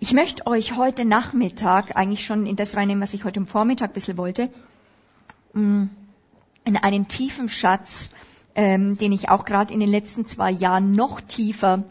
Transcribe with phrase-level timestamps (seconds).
[0.00, 3.94] Ich möchte euch heute Nachmittag eigentlich schon in das reinnehmen, was ich heute Vormittag ein
[3.94, 4.48] bisschen wollte,
[5.54, 5.86] mm,
[6.64, 8.12] in einen tiefen Schatz,
[8.54, 11.82] ähm, den ich auch gerade in den letzten zwei Jahren noch tiefer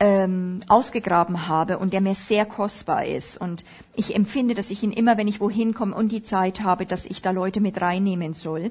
[0.00, 3.40] ähm, ausgegraben habe und der mir sehr kostbar ist.
[3.40, 3.64] Und
[3.96, 7.06] ich empfinde, dass ich ihn immer, wenn ich wohin komme und die Zeit habe, dass
[7.06, 8.70] ich da Leute mit reinnehmen soll.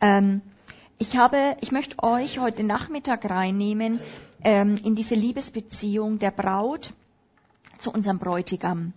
[0.00, 0.40] Ähm,
[0.98, 3.98] ich habe, ich möchte euch heute Nachmittag reinnehmen
[4.44, 6.92] ähm, in diese Liebesbeziehung der Braut
[7.78, 8.92] zu unserem Bräutigam.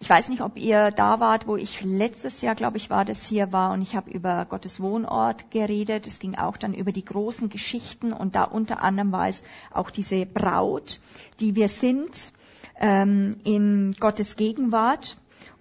[0.00, 3.24] Ich weiß nicht, ob ihr da wart, wo ich letztes Jahr, glaube ich, war das
[3.24, 6.06] hier war und ich habe über Gottes Wohnort geredet.
[6.06, 9.90] Es ging auch dann über die großen Geschichten und da unter anderem war es auch
[9.90, 11.00] diese Braut,
[11.40, 12.32] die wir sind
[12.80, 15.16] ähm, in Gottes Gegenwart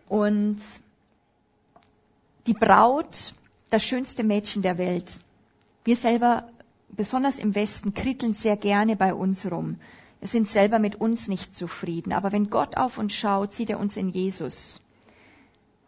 [0.10, 0.60] und
[2.48, 3.36] die Braut,
[3.70, 5.22] das schönste Mädchen der Welt.
[5.86, 6.50] Wir selber,
[6.90, 9.78] besonders im Westen, kritteln sehr gerne bei uns rum.
[10.24, 12.14] Wir sind selber mit uns nicht zufrieden.
[12.14, 14.80] Aber wenn Gott auf uns schaut, sieht er uns in Jesus.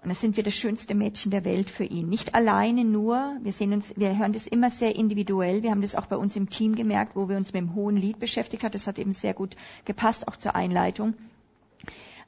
[0.01, 2.09] Und dann sind wir das schönste Mädchen der Welt für ihn.
[2.09, 3.37] Nicht alleine nur.
[3.41, 5.63] Wir sehen uns, wir hören das immer sehr individuell.
[5.63, 7.95] Wir haben das auch bei uns im Team gemerkt, wo wir uns mit dem hohen
[7.95, 8.73] Lied beschäftigt haben.
[8.73, 9.55] Das hat eben sehr gut
[9.85, 11.13] gepasst, auch zur Einleitung.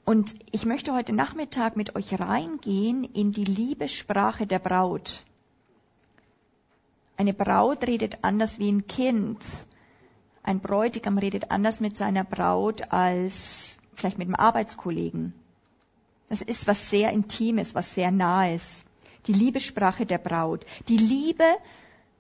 [0.05, 5.25] Und ich möchte heute Nachmittag mit euch reingehen in die Liebessprache der Braut.
[7.17, 9.43] Eine Braut redet anders wie ein Kind.
[10.47, 15.33] Ein Bräutigam redet anders mit seiner Braut als vielleicht mit einem Arbeitskollegen.
[16.29, 18.85] Das ist was sehr Intimes, was sehr Nahes.
[19.25, 20.65] Die Liebessprache der Braut.
[20.87, 21.43] Die Liebe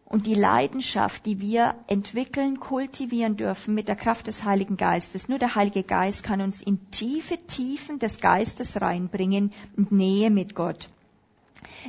[0.03, 5.29] und die Leidenschaft, die wir entwickeln, kultivieren dürfen mit der Kraft des Heiligen Geistes.
[5.29, 10.53] Nur der Heilige Geist kann uns in tiefe Tiefen des Geistes reinbringen und Nähe mit
[10.53, 10.89] Gott.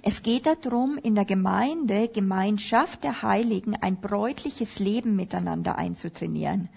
[0.03, 6.69] Es geht darum, in der Gemeinde, Gemeinschaft der Heiligen, ein bräutliches Leben miteinander einzutrainieren.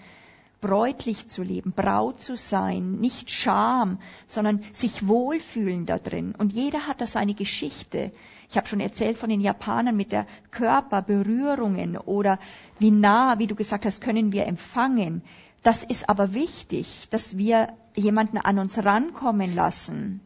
[0.60, 6.34] Bräutlich zu leben, Braut zu sein, nicht Scham, sondern sich wohlfühlen da drin.
[6.38, 8.12] Und jeder hat da seine Geschichte.
[8.48, 12.38] Ich habe schon erzählt von den Japanern mit der Körperberührungen oder
[12.78, 15.22] wie nah, wie du gesagt hast, können wir empfangen.
[15.62, 20.20] Das ist aber wichtig, dass wir jemanden an uns rankommen lassen,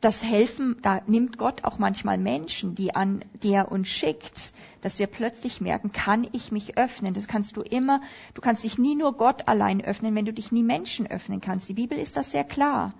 [0.00, 5.00] das Helfen, da nimmt Gott auch manchmal Menschen, die, an, die er uns schickt, dass
[5.00, 7.14] wir plötzlich merken, kann ich mich öffnen?
[7.14, 8.00] Das kannst du immer,
[8.34, 11.68] du kannst dich nie nur Gott allein öffnen, wenn du dich nie Menschen öffnen kannst.
[11.68, 12.94] Die Bibel ist das sehr klar.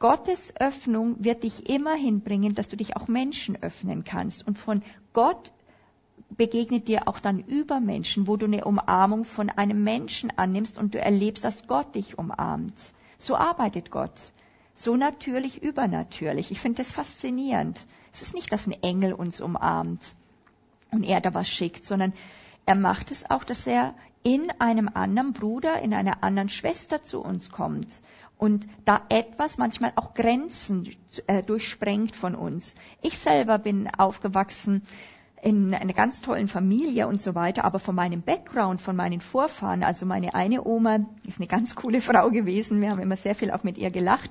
[0.00, 4.46] Gottes Öffnung wird dich immer hinbringen, dass du dich auch Menschen öffnen kannst.
[4.46, 4.82] Und von
[5.14, 5.52] Gott
[6.28, 11.00] begegnet dir auch dann Übermenschen, wo du eine Umarmung von einem Menschen annimmst und du
[11.00, 12.74] erlebst, dass Gott dich umarmt.
[13.18, 14.32] So arbeitet Gott.
[14.74, 16.50] So natürlich, übernatürlich.
[16.50, 17.86] Ich finde das faszinierend.
[18.12, 20.14] Es ist nicht, dass ein Engel uns umarmt
[20.90, 22.12] und er da was schickt, sondern
[22.66, 27.20] er macht es auch, dass er in einem anderen Bruder, in einer anderen Schwester zu
[27.20, 28.02] uns kommt
[28.38, 30.88] und da etwas, manchmal auch Grenzen
[31.26, 32.76] äh, durchsprengt von uns.
[33.00, 34.82] Ich selber bin aufgewachsen
[35.42, 39.82] in einer ganz tollen Familie und so weiter, aber von meinem Background, von meinen Vorfahren,
[39.82, 43.50] also meine eine Oma ist eine ganz coole Frau gewesen, wir haben immer sehr viel
[43.50, 44.30] auch mit ihr gelacht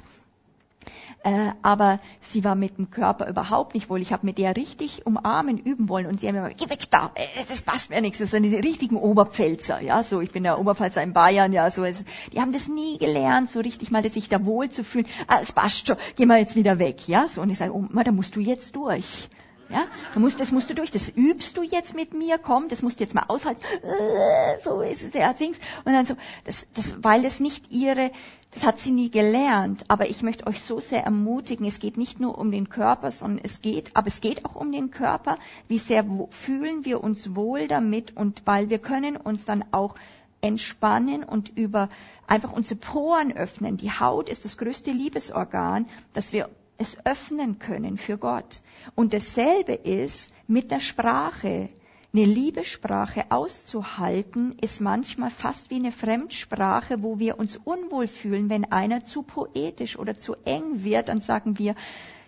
[1.23, 4.01] äh, aber sie war mit dem Körper überhaupt nicht wohl.
[4.01, 6.07] Ich habe mit der richtig umarmen üben wollen.
[6.07, 8.55] Und sie haben immer, geh weg da, äh, das passt mir nichts, das sind die
[8.55, 12.67] richtigen Oberpfälzer, ja, so, ich bin der Oberpfälzer in Bayern, ja, so, die haben das
[12.67, 16.25] nie gelernt, so richtig mal sich da wohl zu fühlen, ah, es passt schon, geh
[16.25, 19.29] mal jetzt wieder weg, ja, so, und ich sage, oh, da musst du jetzt durch.
[19.71, 22.81] Ja, du musst, das musst du durch, das übst du jetzt mit mir, komm, das
[22.81, 23.61] musst du jetzt mal aushalten.
[23.83, 25.57] Äh, so ist es ja, Dings.
[25.85, 28.11] Und dann so, das, das, weil das nicht ihre,
[28.51, 29.85] das hat sie nie gelernt.
[29.87, 33.39] Aber ich möchte euch so sehr ermutigen, es geht nicht nur um den Körper, sondern
[33.43, 35.37] es geht, aber es geht auch um den Körper.
[35.67, 39.95] Wie sehr fühlen wir uns wohl damit und weil wir können uns dann auch
[40.41, 41.87] entspannen und über
[42.27, 43.77] einfach unsere Poren öffnen.
[43.77, 46.49] Die Haut ist das größte Liebesorgan, dass wir
[46.81, 48.61] es öffnen können für Gott.
[48.95, 51.67] Und dasselbe ist mit der Sprache.
[52.13, 58.69] Eine Liebessprache auszuhalten, ist manchmal fast wie eine Fremdsprache, wo wir uns unwohl fühlen, wenn
[58.69, 61.73] einer zu poetisch oder zu eng wird, dann sagen wir,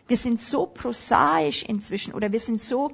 [0.08, 2.92] wir sind so prosaisch inzwischen oder wir sind so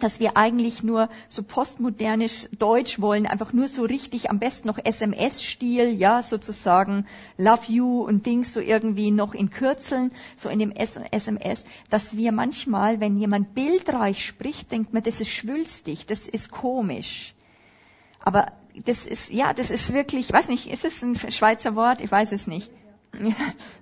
[0.00, 4.78] dass wir eigentlich nur so postmodernisch Deutsch wollen, einfach nur so richtig, am besten noch
[4.82, 7.06] SMS-Stil, ja, sozusagen
[7.36, 12.32] Love You und Dings so irgendwie noch in Kürzeln, so in dem SMS, dass wir
[12.32, 17.34] manchmal, wenn jemand bildreich spricht, denkt man, das ist schwülstig, das ist komisch.
[18.20, 18.52] Aber
[18.84, 22.00] das ist, ja, das ist wirklich, ich weiß nicht, ist es ein Schweizer Wort?
[22.00, 22.70] Ich weiß es nicht.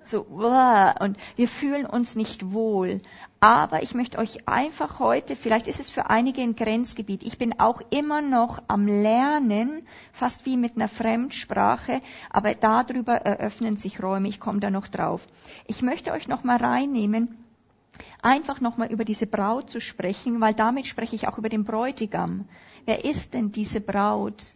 [0.05, 2.99] So, und wir fühlen uns nicht wohl.
[3.39, 7.59] Aber ich möchte euch einfach heute, vielleicht ist es für einige ein Grenzgebiet, ich bin
[7.59, 14.29] auch immer noch am Lernen, fast wie mit einer Fremdsprache, aber darüber eröffnen sich Räume,
[14.29, 15.27] ich komme da noch drauf.
[15.67, 17.43] Ich möchte euch noch mal reinnehmen,
[18.21, 21.65] einfach noch mal über diese Braut zu sprechen, weil damit spreche ich auch über den
[21.65, 22.47] Bräutigam.
[22.85, 24.55] Wer ist denn diese Braut?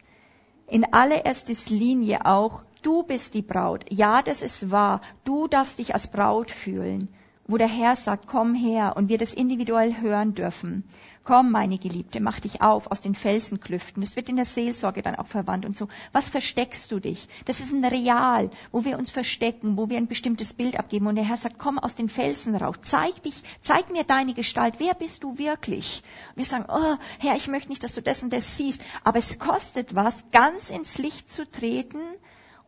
[0.66, 3.86] In allererster Linie auch Du bist die Braut.
[3.88, 5.00] Ja, das ist wahr.
[5.24, 7.08] Du darfst dich als Braut fühlen.
[7.46, 10.84] Wo der Herr sagt, komm her und wir das individuell hören dürfen.
[11.24, 14.02] Komm, meine Geliebte, mach dich auf aus den Felsenklüften.
[14.02, 15.88] Das wird in der Seelsorge dann auch verwandt und so.
[16.12, 17.26] Was versteckst du dich?
[17.46, 21.06] Das ist ein Real, wo wir uns verstecken, wo wir ein bestimmtes Bild abgeben.
[21.06, 22.76] Und der Herr sagt, komm aus den Felsen raus.
[22.82, 24.74] Zeig dich, zeig mir deine Gestalt.
[24.76, 26.02] Wer bist du wirklich?
[26.32, 28.82] Und wir sagen, oh, Herr, ich möchte nicht, dass du das und das siehst.
[29.04, 32.00] Aber es kostet was, ganz ins Licht zu treten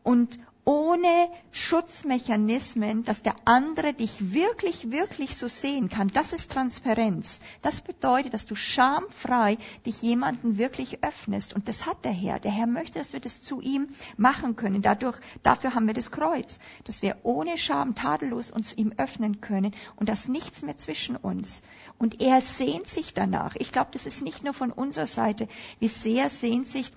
[0.06, 6.08] und ohne Schutzmechanismen, dass der andere dich wirklich, wirklich so sehen kann.
[6.08, 7.41] Das ist Transparenz.
[7.62, 11.55] Das bedeutet, dass du schamfrei dich jemanden wirklich öffnest.
[11.55, 12.38] Und das hat der Herr.
[12.38, 14.81] Der Herr möchte, dass wir das zu ihm machen können.
[14.81, 19.75] Dadurch, dafür haben wir das Kreuz, dass wir ohne Scham tadellos uns ihm öffnen können
[19.97, 21.64] und das nichts mehr zwischen uns.
[21.99, 23.56] Und er sehnt sich danach.
[23.56, 25.49] Ich glaube, das ist nicht nur von unserer Seite.
[25.81, 26.93] Wie sehr sehnt sich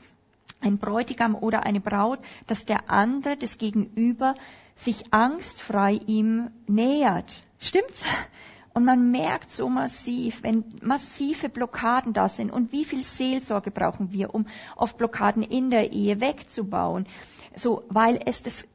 [0.62, 4.36] ein Bräutigam oder eine Braut, dass der andere, das Gegenüber,
[4.76, 7.44] sich angstfrei ihm nähert.
[7.60, 8.06] Stimmt's?
[8.74, 14.12] Und man merkt so massiv, wenn massive Blockaden da sind und wie viel Seelsorge brauchen
[14.12, 17.08] wir, um oft Blockaden in der Ehe wegzubauen.
[17.56, 18.66] So, weil es das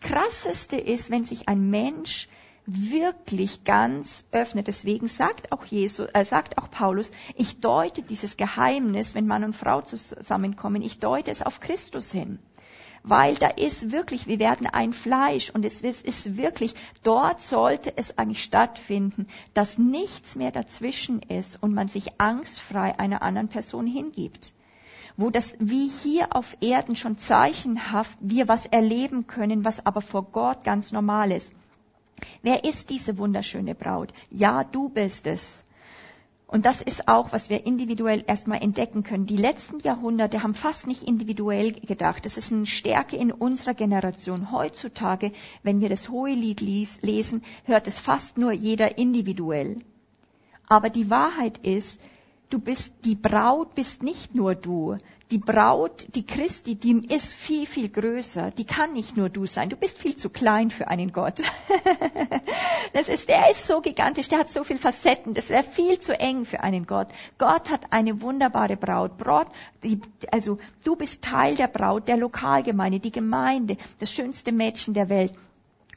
[0.00, 2.28] krasseste ist, wenn sich ein Mensch
[2.66, 4.66] wirklich ganz öffnet.
[4.66, 9.56] Deswegen sagt auch Jesus, äh, sagt auch Paulus, ich deute dieses Geheimnis, wenn Mann und
[9.56, 12.38] Frau zusammenkommen, ich deute es auf Christus hin.
[13.04, 18.16] Weil da ist wirklich, wir werden ein Fleisch und es ist wirklich, dort sollte es
[18.16, 24.52] eigentlich stattfinden, dass nichts mehr dazwischen ist und man sich angstfrei einer anderen Person hingibt
[25.16, 30.22] wo das wie hier auf Erden schon zeichenhaft wir was erleben können, was aber vor
[30.32, 31.52] Gott ganz normal ist.
[32.42, 34.12] Wer ist diese wunderschöne Braut?
[34.30, 35.64] Ja, du bist es.
[36.52, 39.24] Und das ist auch, was wir individuell erstmal entdecken können.
[39.24, 42.26] Die letzten Jahrhunderte haben fast nicht individuell gedacht.
[42.26, 44.52] Das ist eine Stärke in unserer Generation.
[44.52, 45.32] Heutzutage,
[45.62, 49.78] wenn wir das Hohelied lesen, hört es fast nur jeder individuell.
[50.68, 52.02] Aber die Wahrheit ist,
[52.52, 54.96] du bist, die Braut bist nicht nur du.
[55.30, 58.50] Die Braut, die Christi, die ist viel, viel größer.
[58.50, 59.70] Die kann nicht nur du sein.
[59.70, 61.40] Du bist viel zu klein für einen Gott.
[62.92, 65.32] das ist, der ist so gigantisch, der hat so viele Facetten.
[65.32, 67.08] Das wäre viel zu eng für einen Gott.
[67.38, 69.16] Gott hat eine wunderbare Braut.
[69.16, 69.46] Braut
[69.82, 75.08] die, also du bist Teil der Braut, der Lokalgemeinde, die Gemeinde, das schönste Mädchen der
[75.08, 75.32] Welt.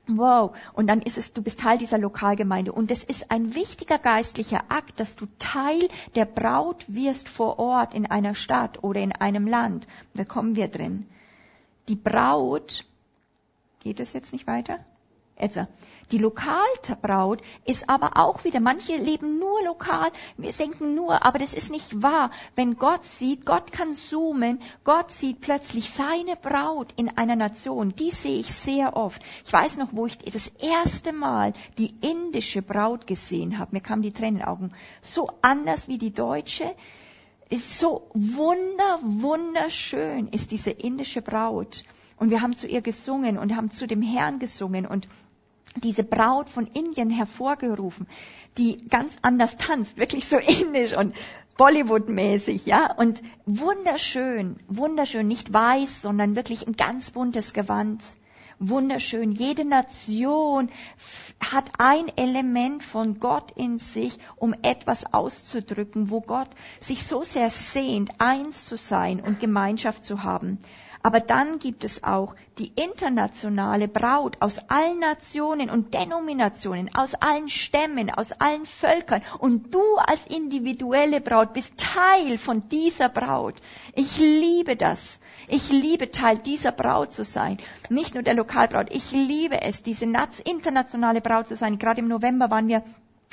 [0.08, 0.56] Wow.
[0.74, 2.72] Und dann ist es, du bist Teil dieser Lokalgemeinde.
[2.72, 7.94] Und es ist ein wichtiger geistlicher Akt, dass du Teil der Braut wirst vor Ort
[7.94, 9.88] in einer Stadt oder in einem Land.
[10.14, 11.08] Da kommen wir drin.
[11.88, 12.86] Die Braut,
[13.80, 14.80] geht es jetzt nicht weiter?
[15.36, 15.68] Etwa.
[16.12, 21.54] Die Lokalbraut ist aber auch wieder, manche leben nur lokal, wir denken nur, aber das
[21.54, 22.32] ist nicht wahr.
[22.56, 27.96] Wenn Gott sieht, Gott kann zoomen, Gott sieht plötzlich seine Braut in einer Nation.
[27.96, 29.22] Die sehe ich sehr oft.
[29.46, 33.72] Ich weiß noch, wo ich das erste Mal die indische Braut gesehen habe.
[33.74, 34.74] Mir kamen die Tränenaugen.
[35.02, 36.76] So anders wie die deutsche.
[37.50, 41.84] Ist so wunder, wunderschön ist diese indische Braut.
[42.18, 45.08] Und wir haben zu ihr gesungen und haben zu dem Herrn gesungen und
[45.76, 48.08] diese Braut von Indien hervorgerufen,
[48.58, 51.16] die ganz anders tanzt, wirklich so indisch und
[51.58, 58.04] Bollywood-mäßig, ja, und wunderschön, wunderschön, nicht weiß, sondern wirklich ein ganz buntes Gewand.
[58.60, 59.34] Wunderschön.
[59.34, 60.70] Jede Nation
[61.42, 66.50] hat ein Element von Gott in sich, um etwas auszudrücken, wo Gott
[66.80, 70.60] sich so sehr sehnt, eins zu sein und Gemeinschaft zu haben.
[71.06, 77.48] Aber dann gibt es auch die internationale Braut aus allen Nationen und Denominationen, aus allen
[77.48, 79.22] Stämmen, aus allen Völkern.
[79.38, 83.62] Und du als individuelle Braut bist Teil von dieser Braut.
[83.94, 85.20] Ich liebe das.
[85.48, 87.60] Ich liebe Teil dieser Braut zu sein.
[87.90, 88.92] Nicht nur der Lokalbraut.
[88.92, 91.78] Ich liebe es, diese internationale Braut zu sein.
[91.78, 92.84] Gerade im November waren wir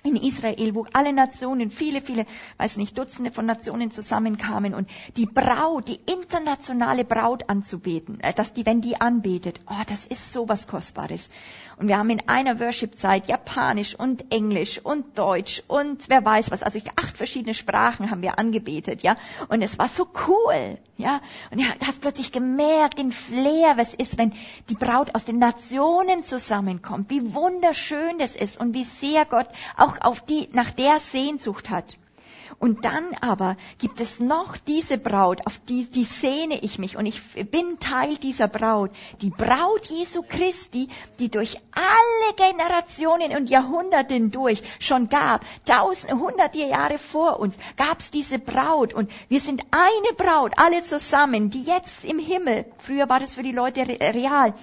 [0.04, 2.26] in Israel, wo alle Nationen, viele, viele,
[2.58, 8.52] weiß nicht, Dutzende von Nationen zusammenkamen und die Braut, die internationale Braut anzubeten, äh, dass
[8.52, 11.30] die, wenn die anbetet, oh, das ist so was Kostbares.
[11.76, 16.62] Und wir haben in einer Worship-Zeit Japanisch und Englisch und Deutsch und wer weiß was,
[16.62, 19.16] also acht verschiedene Sprachen haben wir angebetet, ja.
[19.48, 21.20] Und es war so cool, ja.
[21.50, 24.32] Und du hast plötzlich gemerkt, den Flair, was ist, wenn
[24.68, 29.91] die Braut aus den Nationen zusammenkommt, wie wunderschön das ist und wie sehr Gott auch
[30.00, 31.96] auf die, nach der Sehnsucht hat.
[32.58, 37.06] Und dann aber gibt es noch diese Braut, auf die, die sehne ich mich und
[37.06, 37.20] ich
[37.50, 38.90] bin Teil dieser Braut.
[39.20, 46.58] Die Braut Jesu Christi, die durch alle Generationen und Jahrhunderte durch schon gab, tausende, hunderte
[46.58, 51.64] Jahre vor uns, gab es diese Braut und wir sind eine Braut, alle zusammen, die
[51.64, 54.54] jetzt im Himmel, früher war das für die Leute real,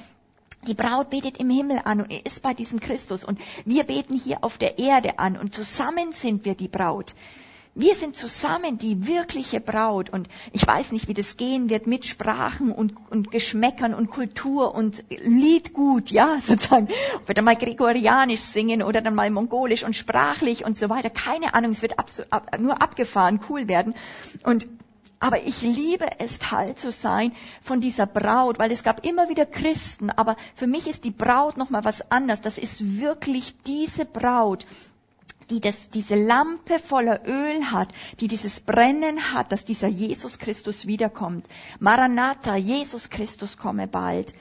[0.68, 4.44] die Braut betet im Himmel an und ist bei diesem Christus und wir beten hier
[4.44, 7.16] auf der Erde an und zusammen sind wir die Braut.
[7.76, 12.06] Wir sind zusammen die wirkliche Braut und ich weiß nicht, wie das gehen wird mit
[12.06, 16.90] Sprachen und, und Geschmäckern und Kultur und Liedgut, ja, sozusagen.
[17.16, 21.10] Ob wir dann mal Gregorianisch singen oder dann mal Mongolisch und sprachlich und so weiter.
[21.10, 23.94] Keine Ahnung, es wird ab, nur abgefahren, cool werden.
[24.44, 24.68] Und
[25.20, 29.46] aber ich liebe es, Teil zu sein von dieser Braut, weil es gab immer wieder
[29.46, 32.42] Christen, aber für mich ist die Braut nochmal was anderes.
[32.42, 34.66] Das ist wirklich diese Braut,
[35.50, 40.86] die das, diese Lampe voller Öl hat, die dieses Brennen hat, dass dieser Jesus Christus
[40.86, 41.48] wiederkommt.
[41.80, 44.34] Maranatha, Jesus Christus komme bald.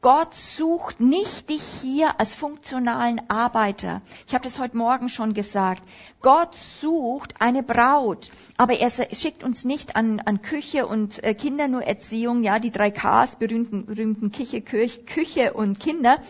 [0.00, 4.00] Gott sucht nicht dich hier als funktionalen Arbeiter.
[4.28, 5.82] Ich habe das heute Morgen schon gesagt.
[6.22, 11.66] Gott sucht eine Braut, aber er schickt uns nicht an, an Küche und äh, Kinder
[11.66, 16.20] nur Erziehung, ja, die drei Ks, berühmten, berühmten Küche, Küche und Kinder,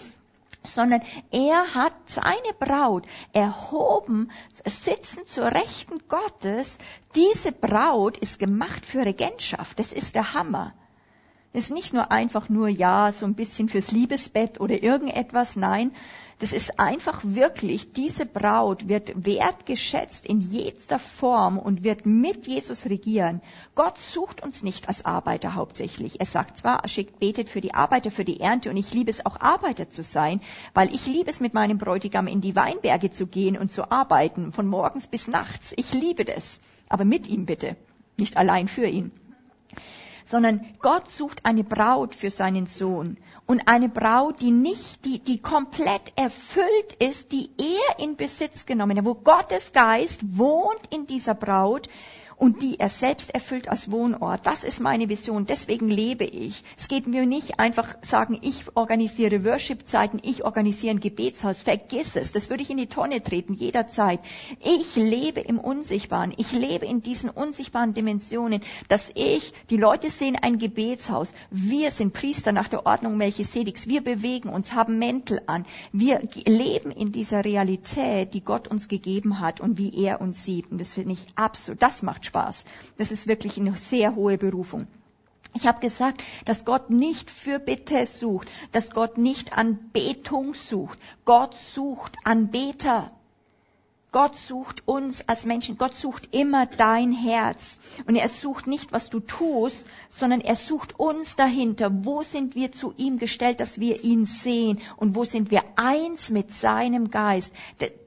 [0.65, 4.31] sondern er hat seine Braut erhoben,
[4.65, 6.79] sitzen zur Rechten Gottes.
[7.15, 9.79] Diese Braut ist gemacht für Regentschaft.
[9.79, 10.73] Das ist der Hammer.
[11.59, 15.57] Ist nicht nur einfach nur, ja, so ein bisschen fürs Liebesbett oder irgendetwas.
[15.57, 15.91] Nein,
[16.38, 22.85] das ist einfach wirklich, diese Braut wird wertgeschätzt in jeder Form und wird mit Jesus
[22.87, 23.43] regieren.
[23.75, 26.21] Gott sucht uns nicht als Arbeiter hauptsächlich.
[26.21, 29.11] Er sagt zwar, er schickt, betet für die Arbeiter, für die Ernte und ich liebe
[29.11, 30.41] es auch Arbeiter zu sein,
[30.75, 34.53] weil ich liebe es mit meinem Bräutigam in die Weinberge zu gehen und zu arbeiten,
[34.53, 35.73] von morgens bis nachts.
[35.75, 36.61] Ich liebe das.
[36.88, 37.77] Aber mit ihm bitte,
[38.17, 39.11] nicht allein für ihn
[40.29, 43.17] sondern Gott sucht eine Braut für seinen Sohn.
[43.47, 48.99] Und eine Braut, die nicht, die, die komplett erfüllt ist, die er in Besitz genommen
[48.99, 51.89] hat, wo Gottes Geist wohnt in dieser Braut,
[52.38, 54.47] und die er selbst erfüllt als Wohnort.
[54.47, 55.45] Das ist meine Vision.
[55.45, 56.62] Deswegen lebe ich.
[56.76, 61.62] Es geht mir nicht einfach sagen, ich organisiere Worship-Zeiten, ich organisiere ein Gebetshaus.
[61.62, 62.33] Vergiss es.
[62.33, 64.21] Das würde ich in die Tonne treten, jederzeit.
[64.64, 66.33] Ich lebe im Unsichtbaren.
[66.37, 71.33] Ich lebe in diesen unsichtbaren Dimensionen, dass ich, die Leute sehen ein Gebetshaus.
[71.50, 73.88] Wir sind Priester nach der Ordnung Melchisedeks.
[73.88, 75.66] Wir bewegen uns, haben Mäntel an.
[75.92, 80.71] Wir leben in dieser Realität, die Gott uns gegeben hat und wie er uns sieht.
[80.71, 82.65] Und das finde ich absolut, das macht Spaß.
[82.97, 84.87] Das ist wirklich eine sehr hohe Berufung.
[85.55, 90.99] Ich habe gesagt, dass Gott nicht für Bitte sucht, dass Gott nicht Anbetung sucht.
[91.25, 93.11] Gott sucht Anbeter.
[94.11, 95.77] Gott sucht uns als Menschen.
[95.77, 97.79] Gott sucht immer dein Herz.
[98.07, 101.91] Und er sucht nicht, was du tust, sondern er sucht uns dahinter.
[102.05, 104.81] Wo sind wir zu ihm gestellt, dass wir ihn sehen?
[104.97, 107.53] Und wo sind wir eins mit seinem Geist?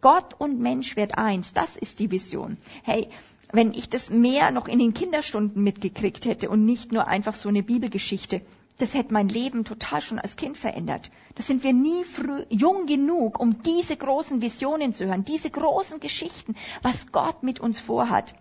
[0.01, 1.53] Gott und Mensch wird eins.
[1.53, 2.57] Das ist die Vision.
[2.81, 3.09] Hey,
[3.53, 7.49] wenn ich das mehr noch in den Kinderstunden mitgekriegt hätte und nicht nur einfach so
[7.49, 8.41] eine Bibelgeschichte,
[8.77, 11.11] das hätte mein Leben total schon als Kind verändert.
[11.35, 15.99] Da sind wir nie früh, jung genug, um diese großen Visionen zu hören, diese großen
[15.99, 18.33] Geschichten, was Gott mit uns vorhat.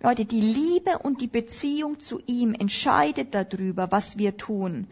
[0.00, 4.86] Leute, die Liebe und die Beziehung zu ihm entscheidet darüber, was wir tun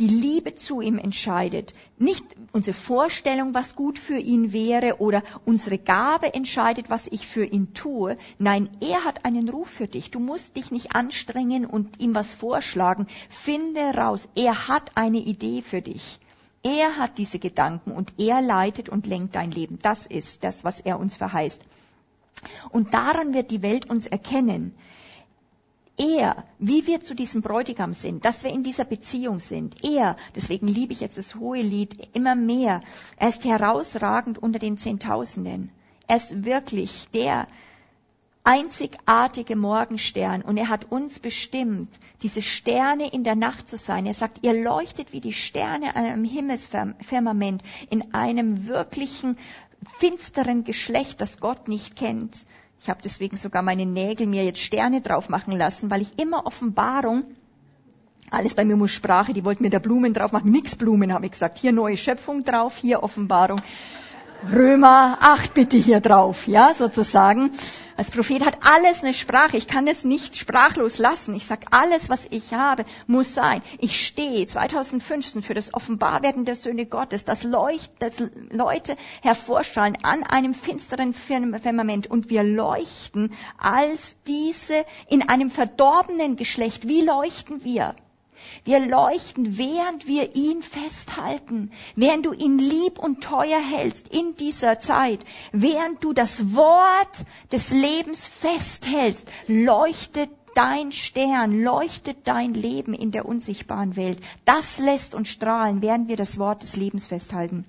[0.00, 1.74] die Liebe zu ihm entscheidet.
[1.98, 7.44] Nicht unsere Vorstellung, was gut für ihn wäre oder unsere Gabe entscheidet, was ich für
[7.44, 8.16] ihn tue.
[8.38, 10.10] Nein, er hat einen Ruf für dich.
[10.10, 13.06] Du musst dich nicht anstrengen und ihm was vorschlagen.
[13.28, 14.26] Finde raus.
[14.34, 16.18] Er hat eine Idee für dich.
[16.62, 19.78] Er hat diese Gedanken und er leitet und lenkt dein Leben.
[19.82, 21.62] Das ist das, was er uns verheißt.
[22.70, 24.74] Und daran wird die Welt uns erkennen,
[26.00, 29.84] er, wie wir zu diesem Bräutigam sind, dass wir in dieser Beziehung sind.
[29.84, 32.80] Er, deswegen liebe ich jetzt das hohe Lied immer mehr.
[33.18, 35.70] Er ist herausragend unter den Zehntausenden.
[36.08, 37.48] Er ist wirklich der
[38.44, 41.90] einzigartige Morgenstern und er hat uns bestimmt,
[42.22, 44.06] diese Sterne in der Nacht zu sein.
[44.06, 49.36] Er sagt, ihr leuchtet wie die Sterne an einem Himmelsfirmament in einem wirklichen
[49.98, 52.46] finsteren Geschlecht, das Gott nicht kennt.
[52.82, 56.46] Ich habe deswegen sogar meine Nägel mir jetzt Sterne drauf machen lassen, weil ich immer
[56.46, 57.24] Offenbarung,
[58.30, 61.26] alles bei mir muss Sprache, die wollten mir da Blumen drauf machen, nix Blumen, habe
[61.26, 61.58] ich gesagt.
[61.58, 63.60] Hier neue Schöpfung drauf, hier Offenbarung.
[64.48, 67.52] Römer 8 bitte hier drauf, ja, sozusagen.
[67.98, 69.58] Als Prophet hat alles eine Sprache.
[69.58, 71.34] Ich kann es nicht sprachlos lassen.
[71.34, 73.60] Ich sag, alles, was ich habe, muss sein.
[73.80, 80.22] Ich stehe 2015 für das Offenbarwerden der Söhne Gottes, dass, Leucht, dass Leute hervorstrahlen an
[80.22, 86.88] einem finsteren Firmament und wir leuchten als diese in einem verdorbenen Geschlecht.
[86.88, 87.94] Wie leuchten wir?
[88.64, 94.80] Wir leuchten, während wir ihn festhalten, während du ihn lieb und teuer hältst in dieser
[94.80, 95.20] Zeit,
[95.52, 103.26] während du das Wort des Lebens festhältst, leuchtet dein Stern, leuchtet dein Leben in der
[103.26, 104.20] unsichtbaren Welt.
[104.44, 107.64] Das lässt uns strahlen, während wir das Wort des Lebens festhalten.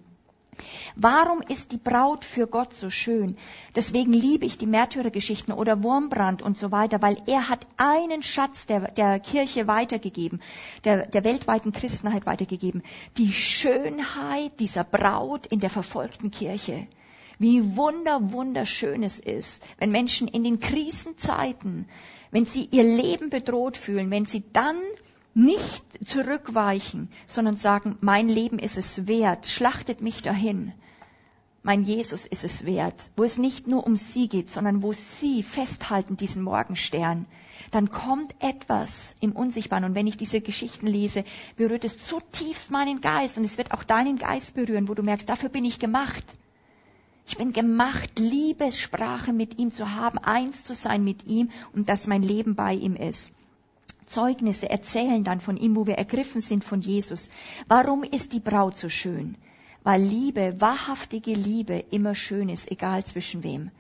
[0.96, 3.38] Warum ist die Braut für Gott so schön?
[3.76, 8.66] Deswegen liebe ich die Märtyrergeschichten oder Wurmbrand und so weiter, weil er hat einen Schatz
[8.66, 10.42] der, der Kirche weitergegeben,
[10.84, 12.84] der, der weltweiten Christenheit weitergegeben.
[13.18, 16.86] Die Schönheit dieser Braut in der verfolgten Kirche.
[17.40, 21.88] Wie wunder, wunderschön es ist, wenn Menschen in den Krisenzeiten,
[22.30, 24.78] wenn sie ihr Leben bedroht fühlen, wenn sie dann
[25.34, 30.74] nicht zurückweichen, sondern sagen, mein Leben ist es wert, schlachtet mich dahin.
[31.64, 35.44] Mein Jesus ist es wert, wo es nicht nur um sie geht, sondern wo sie
[35.44, 37.28] festhalten diesen Morgenstern.
[37.70, 39.86] Dann kommt etwas im Unsichtbaren.
[39.86, 41.24] Und wenn ich diese Geschichten lese,
[41.58, 43.38] berührt es zutiefst meinen Geist.
[43.38, 46.26] Und es wird auch deinen Geist berühren, wo du merkst, dafür bin ich gemacht.
[47.28, 52.08] Ich bin gemacht, Liebessprache mit ihm zu haben, eins zu sein mit ihm und dass
[52.08, 53.32] mein Leben bei ihm ist.
[54.08, 57.30] Zeugnisse erzählen dann von ihm, wo wir ergriffen sind von Jesus.
[57.68, 59.38] Warum ist die Braut so schön?
[59.84, 63.72] Weil Liebe, wahrhaftige Liebe immer schön ist, egal zwischen wem.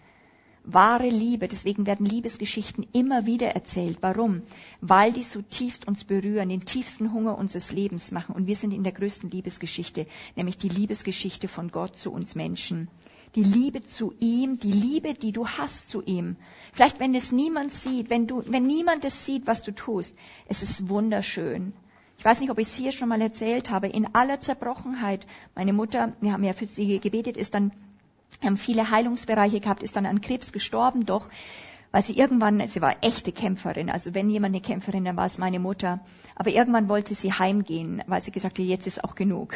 [0.63, 3.97] Wahre Liebe, deswegen werden Liebesgeschichten immer wieder erzählt.
[4.01, 4.43] Warum?
[4.79, 8.35] Weil die so tiefst uns berühren, den tiefsten Hunger unseres Lebens machen.
[8.35, 12.89] Und wir sind in der größten Liebesgeschichte, nämlich die Liebesgeschichte von Gott zu uns Menschen
[13.35, 16.35] die Liebe zu ihm, die Liebe, die du hast zu ihm.
[16.73, 20.15] Vielleicht, wenn es niemand sieht, wenn du, wenn niemand es sieht, was du tust,
[20.47, 21.73] es ist wunderschön.
[22.17, 23.87] Ich weiß nicht, ob ich es hier schon mal erzählt habe.
[23.87, 27.71] In aller Zerbrochenheit, meine Mutter, wir haben ja für sie gebetet, ist dann,
[28.43, 31.29] haben viele Heilungsbereiche gehabt, ist dann an Krebs gestorben, doch,
[31.91, 35.37] weil sie irgendwann, sie war echte Kämpferin, also wenn jemand eine Kämpferin, dann war es
[35.37, 35.99] meine Mutter.
[36.35, 39.55] Aber irgendwann wollte sie heimgehen, weil sie gesagt hat, jetzt ist auch genug.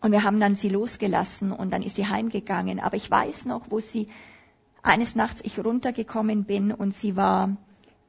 [0.00, 2.80] Und wir haben dann sie losgelassen und dann ist sie heimgegangen.
[2.80, 4.06] Aber ich weiß noch, wo sie
[4.82, 7.56] eines Nachts ich runtergekommen bin und sie war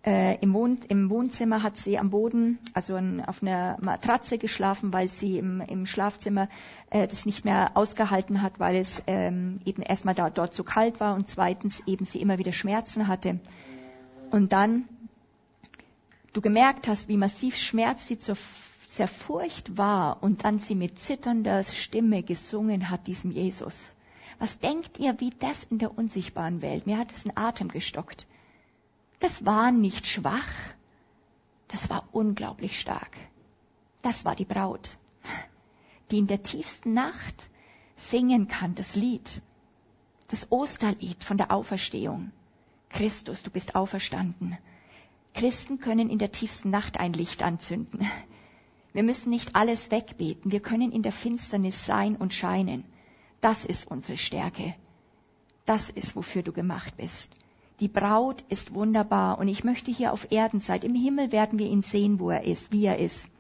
[0.05, 4.93] äh, im, Wohn im Wohnzimmer, hat sie am Boden, also an, auf einer Matratze geschlafen,
[4.93, 6.47] weil sie im, im Schlafzimmer
[6.89, 10.99] äh, das nicht mehr ausgehalten hat, weil es ähm, eben erstmal da, dort zu kalt
[10.99, 13.39] war und zweitens eben sie immer wieder Schmerzen hatte.
[14.31, 14.87] Und dann
[16.33, 18.37] du gemerkt hast, wie massiv Schmerz sie zur
[18.99, 23.95] der Furcht war und dann sie mit zitternder Stimme gesungen hat, diesem Jesus.
[24.39, 26.85] Was denkt ihr, wie das in der unsichtbaren Welt?
[26.85, 28.27] Mir hat es den Atem gestockt.
[29.19, 30.47] Das war nicht schwach,
[31.67, 33.11] das war unglaublich stark.
[34.01, 34.97] Das war die Braut,
[36.11, 37.49] die in der tiefsten Nacht
[37.95, 39.41] singen kann, das Lied,
[40.29, 42.31] das Osterlied von der Auferstehung.
[42.89, 44.57] Christus, du bist auferstanden.
[45.33, 48.07] Christen können in der tiefsten Nacht ein Licht anzünden.
[48.99, 50.51] Wir müssen nicht alles wegbeten.
[50.51, 52.83] Wir können in der Finsternis sein und scheinen.
[53.39, 54.75] Das ist unsere Stärke.
[55.65, 57.31] Das ist, wofür du gemacht bist.
[57.79, 61.81] Die Braut ist wunderbar und ich möchte hier auf Erdenzeit, im Himmel werden wir ihn
[61.81, 63.31] sehen, wo er ist, wie er ist.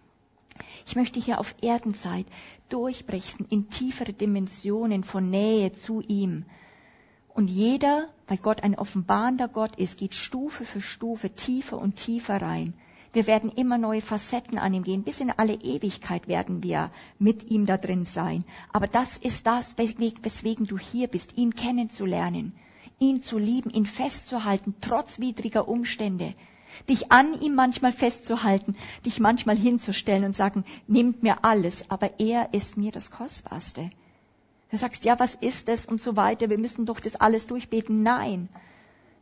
[0.87, 2.27] Ich möchte hier auf Erdenzeit
[2.69, 6.45] durchbrechen in tiefere Dimensionen von Nähe zu ihm.
[7.33, 12.41] Und jeder, weil Gott ein offenbarender Gott ist, geht Stufe für Stufe tiefer und tiefer
[12.41, 12.75] rein.
[13.11, 15.03] Wir werden immer neue Facetten an ihm gehen.
[15.03, 18.45] Bis in alle Ewigkeit werden wir mit ihm da drin sein.
[18.71, 22.53] Aber das ist das, weswegen du hier bist, ihn kennenzulernen,
[22.99, 26.35] ihn zu lieben, ihn festzuhalten, trotz widriger Umstände.
[26.87, 32.53] Dich an ihm manchmal festzuhalten, dich manchmal hinzustellen und sagen, nimmt mir alles, aber er
[32.53, 33.89] ist mir das Kostbarste.
[34.69, 38.03] Du sagst, ja, was ist es und so weiter, wir müssen doch das alles durchbeten.
[38.03, 38.49] Nein,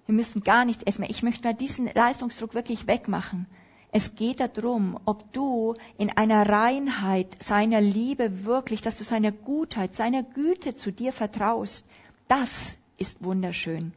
[0.08, 3.48] wir müssen gar nicht erstmal, ich möchte mal diesen Leistungsdruck wirklich wegmachen.
[3.92, 9.96] Es geht darum, ob du in einer Reinheit seiner Liebe wirklich, dass du seiner Gutheit,
[9.96, 11.86] seiner Güte zu dir vertraust.
[12.28, 13.94] Das ist wunderschön.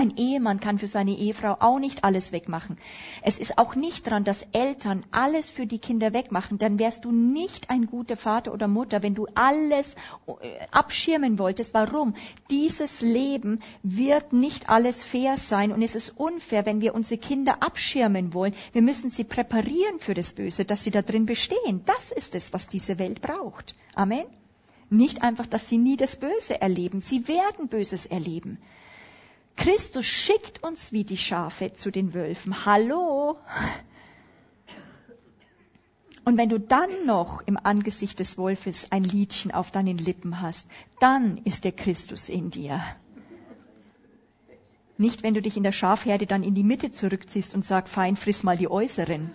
[0.00, 2.78] Ein Ehemann kann für seine Ehefrau auch nicht alles wegmachen.
[3.20, 6.56] Es ist auch nicht dran, dass Eltern alles für die Kinder wegmachen.
[6.56, 9.94] Dann wärst du nicht ein guter Vater oder Mutter, wenn du alles
[10.26, 10.32] äh,
[10.70, 11.74] abschirmen wolltest.
[11.74, 12.14] Warum?
[12.48, 17.62] Dieses Leben wird nicht alles fair sein und es ist unfair, wenn wir unsere Kinder
[17.62, 18.54] abschirmen wollen.
[18.72, 21.82] Wir müssen sie präparieren für das Böse, dass sie da drin bestehen.
[21.84, 23.76] Das ist es, was diese Welt braucht.
[23.94, 24.24] Amen.
[24.88, 27.02] Nicht einfach, dass sie nie das Böse erleben.
[27.02, 28.56] Sie werden Böses erleben.
[29.60, 32.64] Christus schickt uns wie die Schafe zu den Wölfen.
[32.64, 33.36] Hallo?
[36.24, 40.66] Und wenn du dann noch im Angesicht des Wolfes ein Liedchen auf deinen Lippen hast,
[40.98, 42.80] dann ist der Christus in dir.
[44.96, 48.16] Nicht, wenn du dich in der Schafherde dann in die Mitte zurückziehst und sagst, fein,
[48.16, 49.30] friss mal die Äußeren.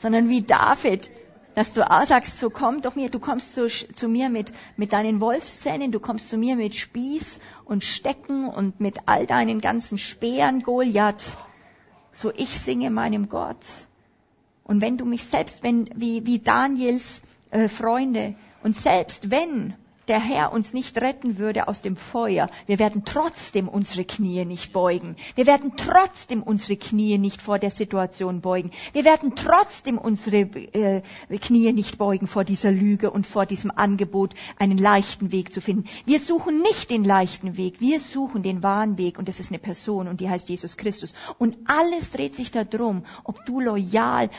[0.00, 1.10] Sondern wie David,
[1.58, 4.92] dass du auch sagst, so komm doch mir, du kommst zu, zu mir mit, mit
[4.92, 9.98] deinen Wolfszähnen, du kommst zu mir mit Spieß und Stecken und mit all deinen ganzen
[9.98, 11.36] Speeren, Goliath.
[12.12, 13.56] So ich singe meinem Gott.
[14.62, 19.74] Und wenn du mich selbst, wenn, wie, wie Daniels äh, Freunde, und selbst wenn
[20.08, 24.72] der Herr uns nicht retten würde aus dem Feuer, wir werden trotzdem unsere Knie nicht
[24.72, 25.16] beugen.
[25.34, 28.70] Wir werden trotzdem unsere Knie nicht vor der Situation beugen.
[28.92, 31.02] Wir werden trotzdem unsere äh,
[31.38, 35.88] Knie nicht beugen vor dieser Lüge und vor diesem Angebot, einen leichten Weg zu finden.
[36.06, 39.58] Wir suchen nicht den leichten Weg, wir suchen den wahren Weg und das ist eine
[39.58, 41.14] Person und die heißt Jesus Christus.
[41.38, 44.30] Und alles dreht sich darum, ob du loyal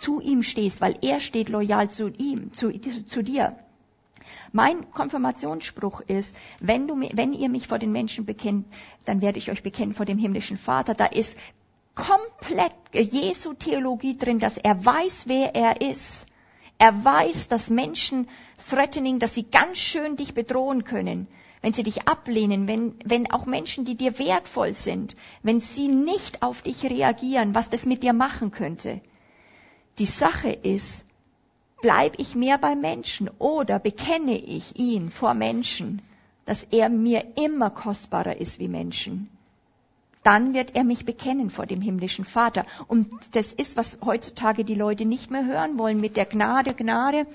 [0.00, 2.72] zu ihm stehst, weil er steht loyal zu ihm, zu,
[3.06, 3.56] zu dir.
[4.52, 8.66] Mein Konfirmationsspruch ist, wenn, du, wenn ihr mich vor den Menschen bekennt,
[9.06, 10.94] dann werde ich euch bekennen vor dem himmlischen Vater.
[10.94, 11.38] Da ist
[11.94, 16.26] komplett Jesu Theologie drin, dass er weiß, wer er ist.
[16.76, 21.28] Er weiß, dass Menschen threatening, dass sie ganz schön dich bedrohen können,
[21.62, 26.42] wenn sie dich ablehnen, wenn, wenn auch Menschen, die dir wertvoll sind, wenn sie nicht
[26.42, 29.00] auf dich reagieren, was das mit dir machen könnte.
[29.98, 31.04] Die Sache ist,
[31.82, 36.00] Bleib ich mehr bei Menschen oder bekenne ich ihn vor Menschen,
[36.46, 39.28] dass er mir immer kostbarer ist wie Menschen?
[40.22, 42.64] Dann wird er mich bekennen vor dem himmlischen Vater.
[42.86, 47.26] Und das ist, was heutzutage die Leute nicht mehr hören wollen mit der Gnade, Gnade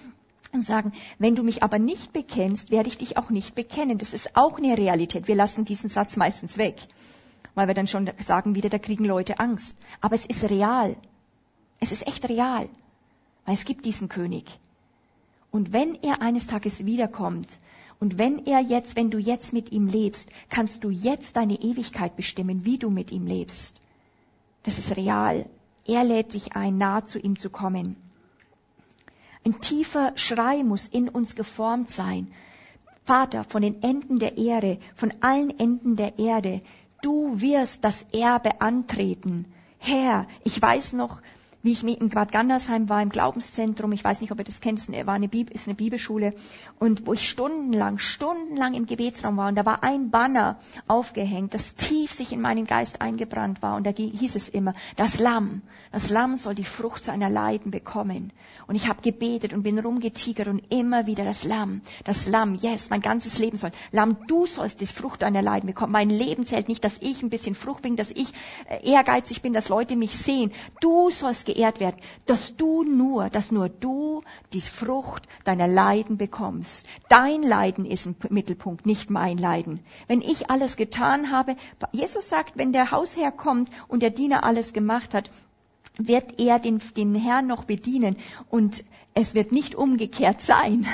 [0.54, 3.98] und sagen, wenn du mich aber nicht bekennst, werde ich dich auch nicht bekennen.
[3.98, 5.28] Das ist auch eine Realität.
[5.28, 6.78] Wir lassen diesen Satz meistens weg,
[7.54, 9.76] weil wir dann schon sagen wieder, da kriegen Leute Angst.
[10.00, 10.96] Aber es ist real.
[11.82, 12.70] Es ist echt real.
[13.48, 14.60] Weil es gibt diesen König.
[15.52, 17.48] Und wenn er eines Tages wiederkommt,
[17.98, 22.18] und wenn er jetzt, wenn du jetzt mit ihm lebst, kannst du jetzt deine Ewigkeit
[22.18, 23.80] bestimmen, wie du mit ihm lebst.
[24.64, 25.50] Das ist real.
[25.86, 27.96] Er lädt dich ein, nahe zu ihm zu kommen.
[29.46, 32.34] Ein tiefer Schrei muss in uns geformt sein.
[33.06, 36.62] Vater, von den Enden der Erde, von allen Enden der Erde,
[37.02, 39.46] du wirst das Erbe antreten.
[39.78, 41.22] Herr, ich weiß noch,
[41.64, 44.80] wie ich in Bad Gandersheim war im Glaubenszentrum, ich weiß nicht, ob ihr das kennt,
[44.80, 46.34] es war eine Bibel, ist eine Bibelschule,
[46.80, 51.76] und wo ich stundenlang, stundenlang im Gebetsraum war, und da war ein Banner aufgehängt, das
[51.76, 56.10] tief sich in meinen Geist eingebrannt war, und da hieß es immer, das Lamm, das
[56.10, 58.32] Lamm soll die Frucht seiner Leiden bekommen.
[58.68, 62.90] Und ich habe gebetet und bin rumgetigert und immer wieder das Lamm, das Lamm, yes,
[62.90, 63.72] mein ganzes Leben soll.
[63.94, 65.94] Lamm, du sollst die Frucht deiner Leiden bekommen.
[65.94, 68.34] Mein Leben zählt nicht, dass ich ein bisschen Frucht bringe, dass ich
[68.70, 70.52] äh, ehrgeizig bin, dass Leute mich sehen.
[70.82, 76.86] Du sollst geehrt werden, dass du nur, dass nur du die Frucht deiner Leiden bekommst.
[77.08, 79.80] Dein Leiden ist im Mittelpunkt, nicht mein Leiden.
[80.08, 81.56] Wenn ich alles getan habe,
[81.94, 85.30] Jesus sagt, wenn der Hausherr kommt und der Diener alles gemacht hat,
[85.98, 88.18] wird er den, den Herrn noch bedienen
[88.50, 88.84] und
[89.14, 90.88] es wird nicht umgekehrt sein.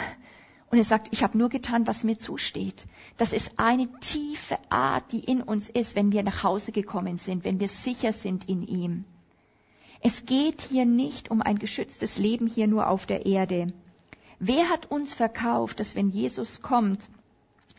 [0.71, 2.87] Und er sagt, ich habe nur getan, was mir zusteht.
[3.17, 7.43] Das ist eine tiefe Art, die in uns ist, wenn wir nach Hause gekommen sind,
[7.43, 9.05] wenn wir sicher sind in ihm.
[10.01, 13.67] Es geht hier nicht um ein geschütztes Leben hier nur auf der Erde.
[14.39, 17.09] Wer hat uns verkauft, dass wenn Jesus kommt,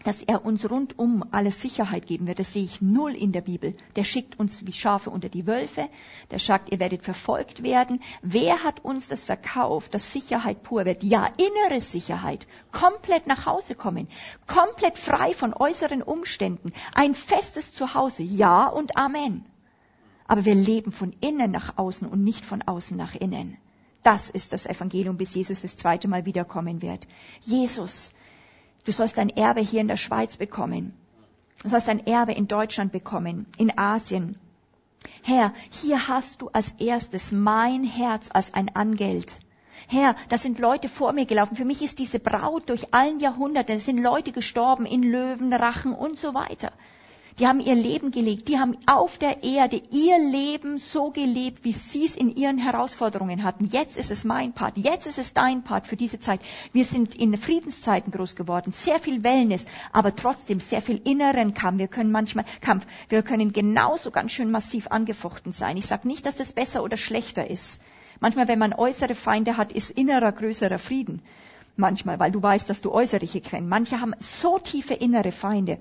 [0.05, 2.38] dass er uns rundum alles Sicherheit geben wird.
[2.38, 3.73] Das sehe ich null in der Bibel.
[3.97, 5.88] Der schickt uns wie Schafe unter die Wölfe.
[6.31, 8.01] Der sagt, ihr werdet verfolgt werden.
[8.23, 11.03] Wer hat uns das verkauft, dass Sicherheit pur wird?
[11.03, 12.47] Ja, innere Sicherheit.
[12.71, 14.09] Komplett nach Hause kommen.
[14.47, 16.73] Komplett frei von äußeren Umständen.
[16.95, 18.23] Ein festes Zuhause.
[18.23, 19.47] Ja und Amen.
[20.27, 23.57] Aber wir leben von innen nach außen und nicht von außen nach innen.
[24.03, 27.09] Das ist das Evangelium, bis Jesus das zweite Mal wiederkommen wird.
[27.40, 28.12] Jesus
[28.85, 30.94] Du sollst ein Erbe hier in der Schweiz bekommen.
[31.62, 34.38] Du sollst ein Erbe in Deutschland bekommen, in Asien.
[35.23, 39.40] Herr, hier hast du als erstes mein Herz als ein Angeld.
[39.88, 41.57] Herr, da sind Leute vor mir gelaufen.
[41.57, 43.77] Für mich ist diese Braut durch allen Jahrhunderten.
[43.77, 46.73] Es sind Leute gestorben in Löwenrachen und so weiter.
[47.40, 48.47] Die haben ihr Leben gelegt.
[48.47, 53.42] Die haben auf der Erde ihr Leben so gelebt, wie sie es in ihren Herausforderungen
[53.42, 53.64] hatten.
[53.64, 54.77] Jetzt ist es mein Part.
[54.77, 56.40] Jetzt ist es dein Part für diese Zeit.
[56.73, 58.73] Wir sind in Friedenszeiten groß geworden.
[58.73, 61.81] Sehr viel Wellness, aber trotzdem sehr viel inneren Kampf.
[61.81, 62.87] Wir können manchmal Kampf.
[63.09, 65.77] Wir können genauso ganz schön massiv angefochten sein.
[65.77, 67.83] Ich sage nicht, dass das besser oder schlechter ist.
[68.20, 71.20] Manchmal, wenn man äußere Feinde hat, ist innerer größerer Frieden.
[71.77, 73.68] Manchmal, weil du weißt, dass du äußerliche kennst.
[73.68, 75.81] Manche haben so tiefe innere Feinde.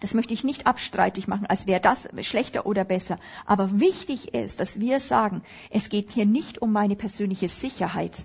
[0.00, 3.18] Das möchte ich nicht abstreitig machen, als wäre das schlechter oder besser.
[3.46, 8.24] Aber wichtig ist, dass wir sagen, es geht hier nicht um meine persönliche Sicherheit.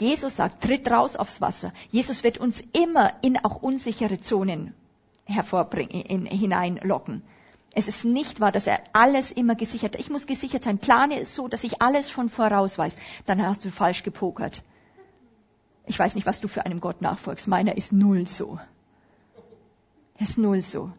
[0.00, 1.72] Jesus sagt, tritt raus aufs Wasser.
[1.90, 4.74] Jesus wird uns immer in auch unsichere Zonen
[5.24, 7.22] hervorbringen, in, hineinlocken.
[7.74, 10.00] Es ist nicht wahr, dass er alles immer gesichert hat.
[10.00, 10.78] Ich muss gesichert sein.
[10.78, 12.96] Plane es so, dass ich alles schon voraus weiß.
[13.26, 14.62] Dann hast du falsch gepokert.
[15.86, 17.48] Ich weiß nicht, was du für einem Gott nachfolgst.
[17.48, 18.58] Meiner ist null so.
[20.16, 20.92] Er ist null so.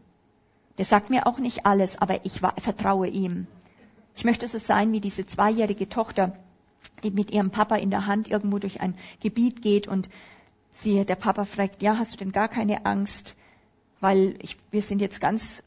[0.77, 3.47] Der sagt mir auch nicht alles, aber ich vertraue ihm.
[4.15, 6.35] Ich möchte so sein wie diese zweijährige Tochter,
[7.03, 10.09] die mit ihrem Papa in der Hand irgendwo durch ein Gebiet geht und
[10.73, 13.35] sie, der Papa fragt, ja, hast du denn gar keine Angst?
[14.01, 15.63] Weil ich, wir sind jetzt ganz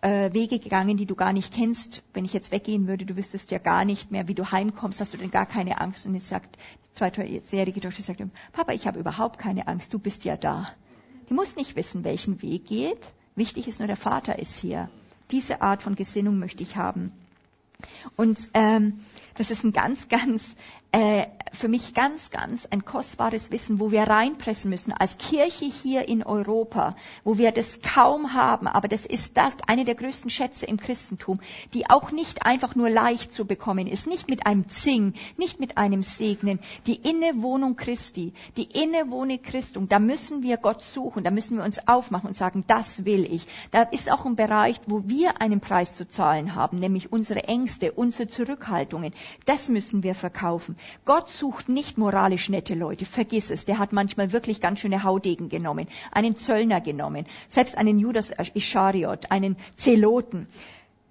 [0.00, 2.02] äh, Wege gegangen, die du gar nicht kennst.
[2.14, 5.12] Wenn ich jetzt weggehen würde, du wüsstest ja gar nicht mehr, wie du heimkommst, hast
[5.12, 6.06] du denn gar keine Angst?
[6.06, 6.56] Und jetzt sagt
[6.96, 10.68] die zweijährige Tochter, sagt, Papa, ich habe überhaupt keine Angst, du bist ja da.
[11.28, 13.00] Die muss nicht wissen, welchen Weg geht.
[13.34, 14.90] Wichtig ist nur, der Vater ist hier.
[15.30, 17.12] Diese Art von Gesinnung möchte ich haben.
[18.16, 19.00] Und ähm,
[19.34, 20.54] das ist ein ganz, ganz
[20.92, 26.08] äh, für mich ganz, ganz ein kostbares Wissen, wo wir reinpressen müssen als Kirche hier
[26.08, 30.66] in Europa, wo wir das kaum haben, aber das ist das eine der größten Schätze
[30.66, 31.40] im Christentum,
[31.74, 35.76] die auch nicht einfach nur leicht zu bekommen ist, nicht mit einem Zing, nicht mit
[35.76, 41.58] einem Segnen, die Innewohnung Christi, die Innewohnung Christum, da müssen wir Gott suchen, da müssen
[41.58, 43.46] wir uns aufmachen und sagen, das will ich.
[43.70, 47.92] Da ist auch ein Bereich, wo wir einen Preis zu zahlen haben, nämlich unsere Ängste,
[47.92, 49.12] unsere Zurückhaltungen.
[49.44, 50.76] Das müssen wir verkaufen.
[51.04, 53.64] Gott sucht nicht moralisch nette Leute, vergiss es.
[53.64, 59.30] Der hat manchmal wirklich ganz schöne Haudegen genommen, einen Zöllner genommen, selbst einen Judas Ischariot,
[59.30, 60.46] einen Zeloten.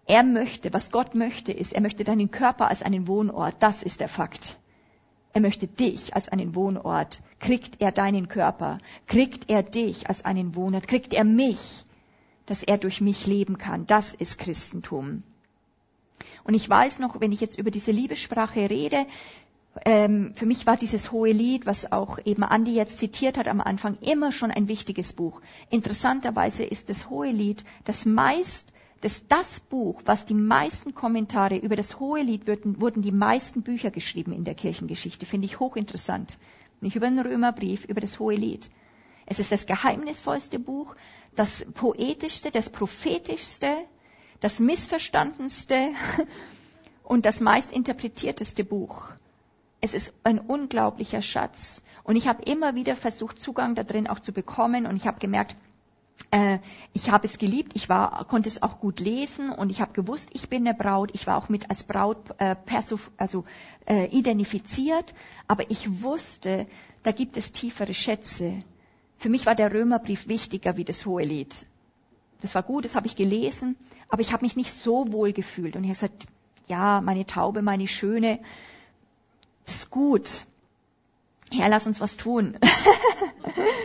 [0.06, 3.56] Er möchte, was Gott möchte, ist, er möchte deinen Körper als einen Wohnort.
[3.60, 4.58] Das ist der Fakt.
[5.34, 7.22] Er möchte dich als einen Wohnort.
[7.40, 8.78] Kriegt er deinen Körper?
[9.08, 10.88] Kriegt er dich als einen Wohnort?
[10.88, 11.84] Kriegt er mich,
[12.46, 13.88] dass er durch mich leben kann?
[13.88, 15.24] Das ist Christentum.
[16.44, 19.06] Und ich weiß noch, wenn ich jetzt über diese Liebessprache rede,
[19.86, 23.62] ähm, für mich war dieses hohe Lied, was auch eben Andi jetzt zitiert hat am
[23.62, 25.42] Anfang, immer schon ein wichtiges Buch.
[25.70, 31.76] Interessanterweise ist das hohe Lied das meist, das, das Buch, was die meisten Kommentare über
[31.76, 35.26] das hohe Lied wurden, wurden die meisten Bücher geschrieben in der Kirchengeschichte.
[35.26, 36.38] Finde ich hochinteressant.
[36.82, 38.70] Nicht über den Römerbrief, über das hohe Lied.
[39.26, 40.96] Es ist das geheimnisvollste Buch,
[41.36, 43.78] das poetischste, das prophetischste,
[44.40, 45.92] das missverstandenste
[47.04, 49.10] und das meist interpretierteste Buch.
[49.82, 51.82] Es ist ein unglaublicher Schatz.
[52.04, 54.86] Und ich habe immer wieder versucht, Zugang da drin auch zu bekommen.
[54.86, 55.56] Und ich habe gemerkt,
[56.30, 56.60] äh,
[56.94, 60.30] ich habe es geliebt, ich war, konnte es auch gut lesen und ich habe gewusst,
[60.34, 61.12] ich bin eine Braut.
[61.14, 62.56] Ich war auch mit als Braut äh,
[63.18, 63.44] also,
[63.88, 65.14] äh, identifiziert,
[65.48, 66.68] aber ich wusste,
[67.04, 68.64] da gibt es tiefere Schätze.
[69.18, 71.66] Für mich war der Römerbrief wichtiger wie das Hohe Lied.
[72.42, 73.76] Das war gut, das habe ich gelesen,
[74.10, 75.76] aber ich habe mich nicht so wohl gefühlt.
[75.76, 76.28] Und ich habe gesagt,
[76.68, 78.40] ja, meine Taube, meine Schöne,
[79.66, 80.46] ist gut.
[81.52, 82.58] Herr, lass uns was tun.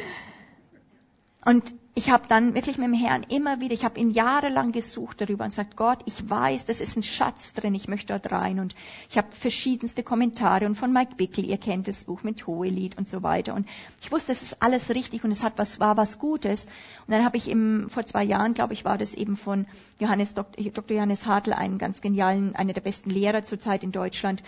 [1.45, 5.19] und ich habe dann wirklich mit dem Herrn immer wieder, ich habe ihn jahrelang gesucht
[5.19, 8.61] darüber und sagt, Gott, ich weiß, das ist ein Schatz drin, ich möchte dort rein.
[8.61, 8.75] Und
[9.09, 13.09] ich habe verschiedenste Kommentare und von Mike Bickel, ihr kennt das Buch mit Hohelied und
[13.09, 13.55] so weiter.
[13.55, 13.67] Und
[14.03, 16.67] ich wusste, es ist alles richtig und es hat was, war was Gutes.
[16.67, 19.65] Und dann habe ich eben vor zwei Jahren, glaube ich, war das eben von
[19.99, 20.95] Johannes, Dr.
[20.95, 24.43] Johannes Hartl, einen ganz genialen, einer der besten Lehrer zurzeit in Deutschland,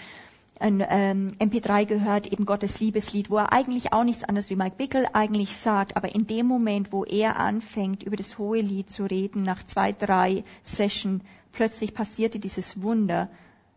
[0.60, 4.76] ein ähm, MP3 gehört, eben Gottes Liebeslied, wo er eigentlich auch nichts anderes wie Mike
[4.76, 9.04] Bickel eigentlich sagt, aber in dem Moment, wo er anfängt, über das hohe Lied zu
[9.04, 13.30] reden, nach zwei, drei Session, plötzlich passierte dieses Wunder.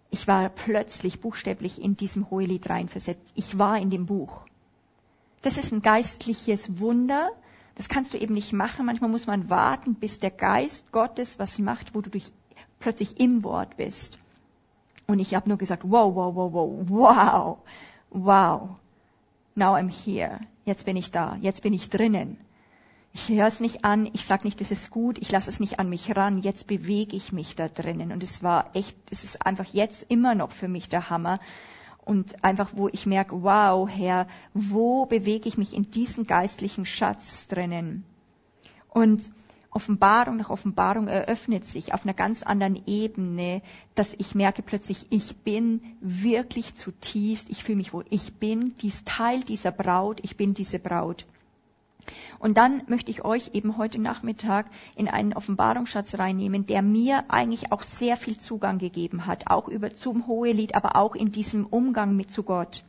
[0.10, 3.32] Ich war plötzlich buchstäblich in diesem hohe Lied reinversetzt.
[3.36, 4.46] Ich war in dem Buch.
[5.42, 7.32] Das ist ein geistliches Wunder.
[7.76, 8.86] Das kannst du eben nicht machen.
[8.86, 12.32] Manchmal muss man warten, bis der Geist Gottes was macht, wo du dich
[12.80, 14.20] plötzlich im Wort bist.
[15.08, 17.58] Und ich habe nur gesagt, wow, wow, wow, wow, wow,
[18.10, 18.70] wow.
[19.56, 20.40] Now I'm here.
[20.66, 21.38] Jetzt bin ich da.
[21.42, 22.38] Jetzt bin ich drinnen.
[23.14, 25.80] Ich höre es nicht an, ich sage nicht, das ist gut, ich lasse es nicht
[25.80, 28.14] an mich ran, jetzt bewege ich mich da drinnen.
[28.14, 31.40] Und es war echt, es ist einfach jetzt immer noch für mich der Hammer.
[32.04, 37.48] und einfach, wo ich merke, wow, Herr, wo bewege ich mich in diesem geistlichen Schatz
[37.48, 38.04] drinnen?
[38.90, 39.32] Und
[39.72, 43.62] Offenbarung nach Offenbarung eröffnet sich auf einer ganz anderen Ebene,
[43.96, 49.06] dass ich merke plötzlich, ich bin wirklich zutiefst, ich fühle mich wo ich bin, dies
[49.06, 51.26] Teil dieser Braut, ich bin diese Braut.
[52.40, 57.72] Und dann möchte ich euch eben heute Nachmittag in einen Offenbarungsschatz reinnehmen, der mir eigentlich
[57.72, 62.16] auch sehr viel Zugang gegeben hat, auch über zum Hohelied, aber auch in diesem Umgang
[62.16, 62.84] mit zu Gott.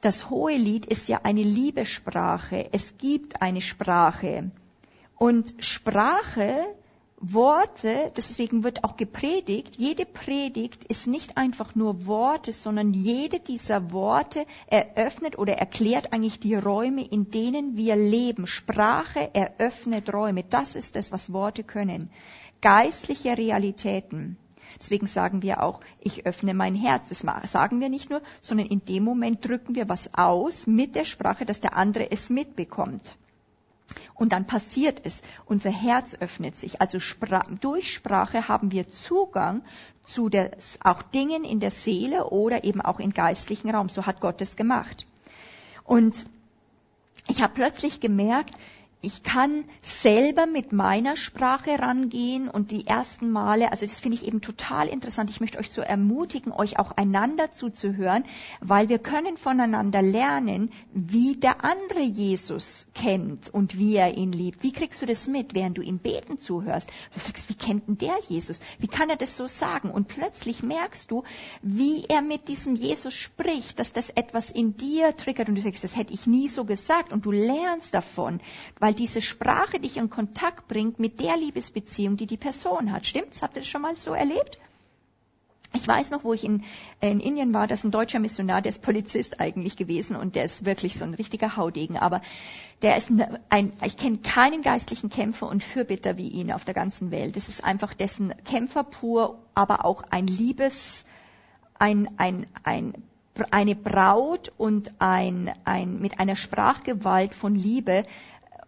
[0.00, 2.68] Das Hohelied ist ja eine Liebessprache.
[2.72, 4.50] Es gibt eine Sprache.
[5.16, 6.74] Und Sprache
[7.32, 13.92] Worte, deswegen wird auch gepredigt, jede Predigt ist nicht einfach nur Worte, sondern jede dieser
[13.92, 18.46] Worte eröffnet oder erklärt eigentlich die Räume, in denen wir leben.
[18.46, 20.44] Sprache eröffnet Räume.
[20.44, 22.10] Das ist das, was Worte können.
[22.60, 24.36] Geistliche Realitäten.
[24.78, 27.08] Deswegen sagen wir auch, ich öffne mein Herz.
[27.08, 31.04] Das sagen wir nicht nur, sondern in dem Moment drücken wir was aus mit der
[31.04, 33.16] Sprache, dass der andere es mitbekommt.
[34.14, 35.22] Und dann passiert es.
[35.46, 36.80] Unser Herz öffnet sich.
[36.80, 36.98] Also
[37.60, 39.62] durch Sprache haben wir Zugang
[40.06, 43.88] zu des, auch Dingen in der Seele oder eben auch im geistlichen Raum.
[43.88, 45.06] So hat Gott es gemacht.
[45.84, 46.26] Und
[47.28, 48.54] ich habe plötzlich gemerkt,
[49.04, 54.26] ich kann selber mit meiner Sprache rangehen und die ersten Male, also das finde ich
[54.26, 55.30] eben total interessant.
[55.30, 58.24] Ich möchte euch so ermutigen, euch auch einander zuzuhören,
[58.60, 64.62] weil wir können voneinander lernen, wie der andere Jesus kennt und wie er ihn liebt.
[64.62, 66.88] Wie kriegst du das mit, während du ihm beten zuhörst?
[67.12, 68.60] Du sagst, wie kennt denn der Jesus?
[68.78, 69.90] Wie kann er das so sagen?
[69.90, 71.24] Und plötzlich merkst du,
[71.62, 75.84] wie er mit diesem Jesus spricht, dass das etwas in dir triggert und du sagst,
[75.84, 78.40] das hätte ich nie so gesagt und du lernst davon,
[78.78, 83.06] weil weil diese Sprache dich in Kontakt bringt mit der Liebesbeziehung, die die Person hat.
[83.06, 83.42] Stimmt's?
[83.42, 84.60] Habt ihr das schon mal so erlebt?
[85.72, 86.62] Ich weiß noch, wo ich in,
[87.00, 90.44] in Indien war, das ist ein deutscher Missionar, der ist Polizist eigentlich gewesen und der
[90.44, 91.96] ist wirklich so ein richtiger Haudegen.
[91.96, 92.22] Aber
[92.82, 93.10] der ist
[93.48, 97.34] ein, ich kenne keinen geistlichen Kämpfer und Fürbitter wie ihn auf der ganzen Welt.
[97.34, 101.04] Das ist einfach dessen Kämpfer pur, aber auch ein Liebes,
[101.80, 102.94] ein, ein, ein
[103.50, 108.04] eine Braut und ein, ein, mit einer Sprachgewalt von Liebe,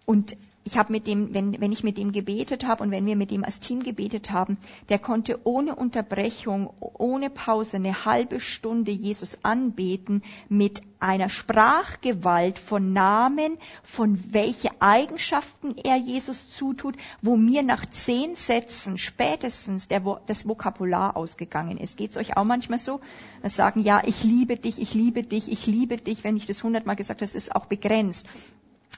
[0.06, 3.14] und ich habe mit dem, wenn, wenn ich mit ihm gebetet habe und wenn wir
[3.14, 8.90] mit ihm als Team gebetet haben, der konnte ohne Unterbrechung, ohne Pause eine halbe Stunde
[8.90, 17.62] Jesus anbeten mit einer Sprachgewalt von Namen, von welche Eigenschaften er Jesus zutut, wo mir
[17.62, 21.96] nach zehn Sätzen spätestens der, das Vokabular ausgegangen ist.
[21.96, 23.00] Geht's euch auch manchmal so?
[23.40, 26.24] Das sagen, ja, ich liebe dich, ich liebe dich, ich liebe dich.
[26.24, 28.26] Wenn ich das hundertmal gesagt habe, das ist auch begrenzt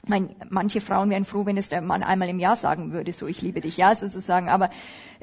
[0.07, 3.27] mein, manche Frauen wären froh, wenn es der Mann einmal im Jahr sagen würde, so
[3.27, 4.49] ich liebe dich, ja, sozusagen.
[4.49, 4.69] Aber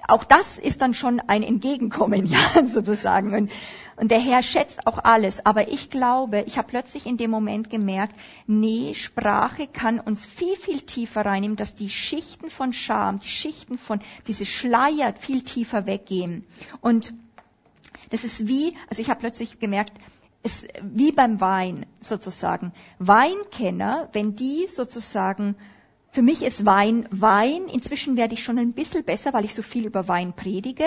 [0.07, 3.35] auch das ist dann schon ein Entgegenkommen, ja, sozusagen.
[3.35, 3.50] Und,
[3.96, 5.44] und der Herr schätzt auch alles.
[5.46, 8.14] Aber ich glaube, ich habe plötzlich in dem Moment gemerkt,
[8.46, 13.79] nee, Sprache kann uns viel, viel tiefer reinnehmen, dass die Schichten von Scham, die Schichten
[13.79, 16.46] von, diese Schleier viel tiefer weggehen.
[16.81, 17.14] Und
[18.11, 19.92] das ist wie, also ich habe plötzlich gemerkt,
[20.46, 22.72] ist wie beim Wein sozusagen.
[23.00, 25.56] Weinkenner, wenn die sozusagen,
[26.12, 29.62] für mich ist Wein Wein, inzwischen werde ich schon ein bisschen besser, weil ich so
[29.62, 30.85] viel über Wein predige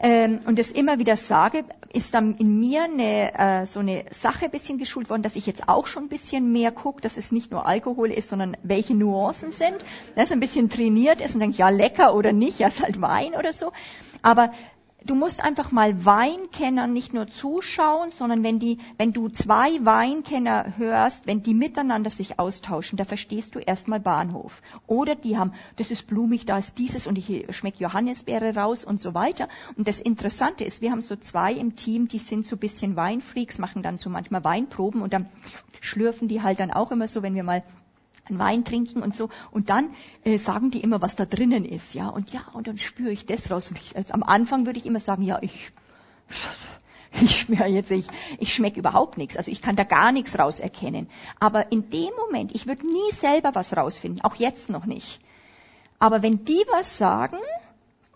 [0.00, 4.46] ähm, und es immer wieder sage, ist dann in mir eine, äh, so eine Sache
[4.46, 7.30] ein bisschen geschult worden, dass ich jetzt auch schon ein bisschen mehr gucke, dass es
[7.30, 9.76] nicht nur Alkohol ist, sondern welche Nuancen sind,
[10.16, 13.34] dass ein bisschen trainiert ist und denkt, ja lecker oder nicht, ja ist halt Wein
[13.38, 13.70] oder so.
[14.22, 14.52] Aber
[15.06, 20.76] du musst einfach mal Weinkennern nicht nur zuschauen, sondern wenn die, wenn du zwei Weinkenner
[20.76, 24.62] hörst, wenn die miteinander sich austauschen, da verstehst du erstmal Bahnhof.
[24.86, 29.00] Oder die haben, das ist blumig, da ist dieses und ich schmecke Johannisbeere raus und
[29.00, 29.48] so weiter.
[29.76, 33.58] Und das Interessante ist, wir haben so zwei im Team, die sind so bisschen Weinfreaks,
[33.58, 35.28] machen dann so manchmal Weinproben und dann
[35.80, 37.62] schlürfen die halt dann auch immer so, wenn wir mal
[38.32, 39.28] einen Wein trinken und so.
[39.50, 39.90] Und dann
[40.24, 42.08] äh, sagen die immer, was da drinnen ist, ja.
[42.08, 43.70] Und ja, und dann spüre ich das raus.
[43.70, 45.70] Und ich, also am Anfang würde ich immer sagen, ja, ich,
[47.20, 48.06] ich schmecke jetzt, ich,
[48.38, 49.36] ich schmecke überhaupt nichts.
[49.36, 51.08] Also ich kann da gar nichts rauserkennen.
[51.38, 55.20] Aber in dem Moment, ich würde nie selber was rausfinden, auch jetzt noch nicht.
[55.98, 57.38] Aber wenn die was sagen,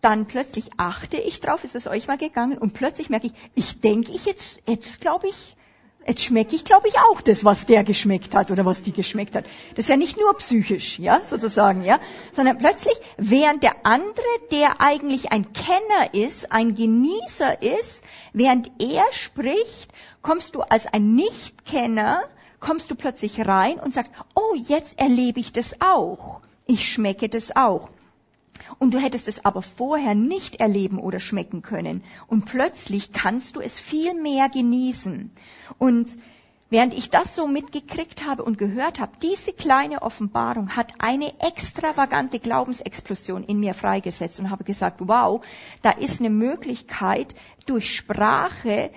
[0.00, 3.80] dann plötzlich achte ich drauf, ist es euch mal gegangen, und plötzlich merke ich, ich
[3.80, 5.56] denke ich jetzt, jetzt glaube ich,
[6.06, 9.34] Jetzt schmecke ich, glaube ich, auch das, was der geschmeckt hat oder was die geschmeckt
[9.34, 9.44] hat.
[9.74, 11.98] Das ist ja nicht nur psychisch, ja, sozusagen, ja,
[12.32, 19.04] sondern plötzlich, während der andere, der eigentlich ein Kenner ist, ein Genießer ist, während er
[19.10, 19.92] spricht,
[20.22, 22.22] kommst du als ein Nichtkenner,
[22.60, 26.40] kommst du plötzlich rein und sagst, oh, jetzt erlebe ich das auch.
[26.66, 27.90] Ich schmecke das auch.
[28.78, 32.04] Und du hättest es aber vorher nicht erleben oder schmecken können.
[32.26, 35.30] Und plötzlich kannst du es viel mehr genießen.
[35.78, 36.18] Und
[36.68, 42.38] während ich das so mitgekriegt habe und gehört habe, diese kleine Offenbarung hat eine extravagante
[42.38, 45.44] Glaubensexplosion in mir freigesetzt und habe gesagt, wow,
[45.82, 47.34] da ist eine Möglichkeit,
[47.66, 48.90] durch Sprache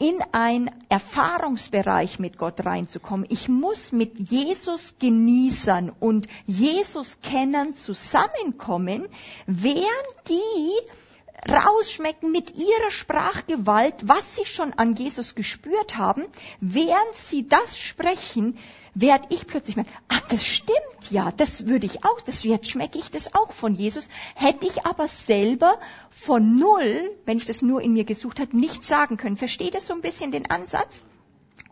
[0.00, 3.26] in ein Erfahrungsbereich mit Gott reinzukommen.
[3.28, 9.06] Ich muss mit Jesus Genießern und Jesus Kennern zusammenkommen,
[9.46, 16.24] während die rausschmecken mit ihrer Sprachgewalt, was sie schon an Jesus gespürt haben,
[16.60, 18.58] während sie das sprechen,
[18.94, 20.78] werde ich plötzlich merken, ach, das stimmt
[21.10, 24.86] ja, das würde ich auch, das jetzt schmecke ich das auch von Jesus, hätte ich
[24.86, 25.78] aber selber
[26.10, 29.36] von null, wenn ich das nur in mir gesucht hätte, nicht sagen können.
[29.36, 31.02] Versteht ihr so ein bisschen den Ansatz?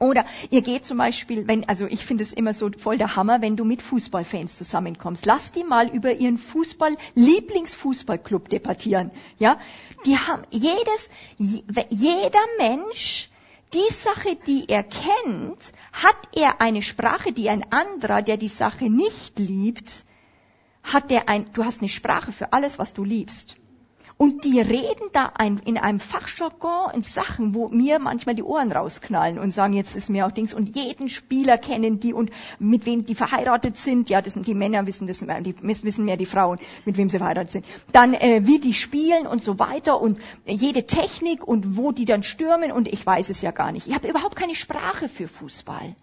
[0.00, 3.42] Oder ihr geht zum Beispiel, wenn, also ich finde es immer so voll der Hammer,
[3.42, 5.26] wenn du mit Fußballfans zusammenkommst.
[5.26, 9.10] Lass die mal über ihren Fußball, Lieblingsfußballclub debattieren.
[9.38, 9.58] Ja,
[10.06, 13.27] die haben jedes, jeder Mensch
[13.72, 18.90] die Sache, die er kennt, hat er eine Sprache, die ein anderer, der die Sache
[18.90, 20.04] nicht liebt,
[20.82, 23.56] hat er ein, du hast eine Sprache für alles, was du liebst.
[24.20, 28.72] Und die reden da ein, in einem Fachjargon in Sachen, wo mir manchmal die Ohren
[28.72, 30.52] rausknallen und sagen, jetzt ist mir auch Dings.
[30.52, 34.10] Und jeden Spieler kennen die und mit wem die verheiratet sind.
[34.10, 37.52] Ja, das, die Männer wissen das, die wissen mehr die Frauen, mit wem sie verheiratet
[37.52, 37.66] sind.
[37.92, 42.24] Dann, äh, wie die spielen und so weiter und jede Technik und wo die dann
[42.24, 43.86] stürmen und ich weiß es ja gar nicht.
[43.86, 45.94] Ich habe überhaupt keine Sprache für Fußball,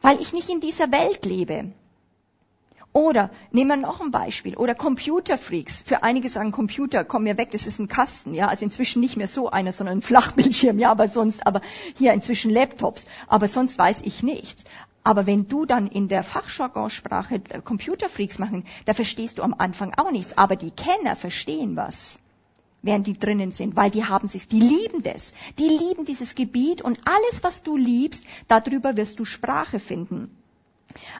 [0.00, 1.72] weil ich nicht in dieser Welt lebe.
[2.98, 4.56] Oder nehmen wir noch ein Beispiel.
[4.56, 5.84] Oder Computerfreaks.
[5.86, 8.34] Für einige sagen Computer, komm mir weg, das ist ein Kasten.
[8.34, 10.80] Ja, also inzwischen nicht mehr so einer, sondern ein Flachbildschirm.
[10.80, 11.60] Ja, aber sonst, aber
[11.94, 13.06] hier inzwischen Laptops.
[13.28, 14.64] Aber sonst weiß ich nichts.
[15.04, 20.10] Aber wenn du dann in der Fachjargonsprache Computerfreaks machen, da verstehst du am Anfang auch
[20.10, 20.36] nichts.
[20.36, 22.18] Aber die Kenner verstehen was
[22.82, 25.34] während die drinnen sind, weil die haben sich, die lieben das.
[25.58, 30.37] Die lieben dieses Gebiet und alles, was du liebst, darüber wirst du Sprache finden.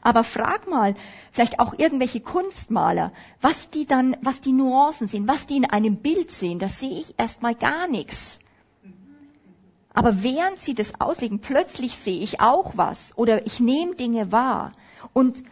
[0.02, 0.94] Aber frag mal,
[1.32, 5.96] vielleicht auch irgendwelche Kunstmaler, was die dann, was die Nuancen sind, was die in einem
[5.96, 8.38] Bild sehen, das sehe ich erstmal gar nichts.
[9.92, 14.72] Aber während sie das auslegen, plötzlich sehe ich auch was oder ich nehme Dinge wahr.
[15.12, 15.42] Und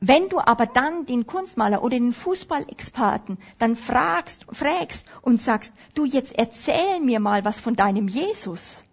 [0.00, 6.04] wenn du aber dann den Kunstmaler oder den Fußballexperten dann fragst, fragst und sagst, du
[6.04, 8.84] jetzt erzähl mir mal was von deinem Jesus,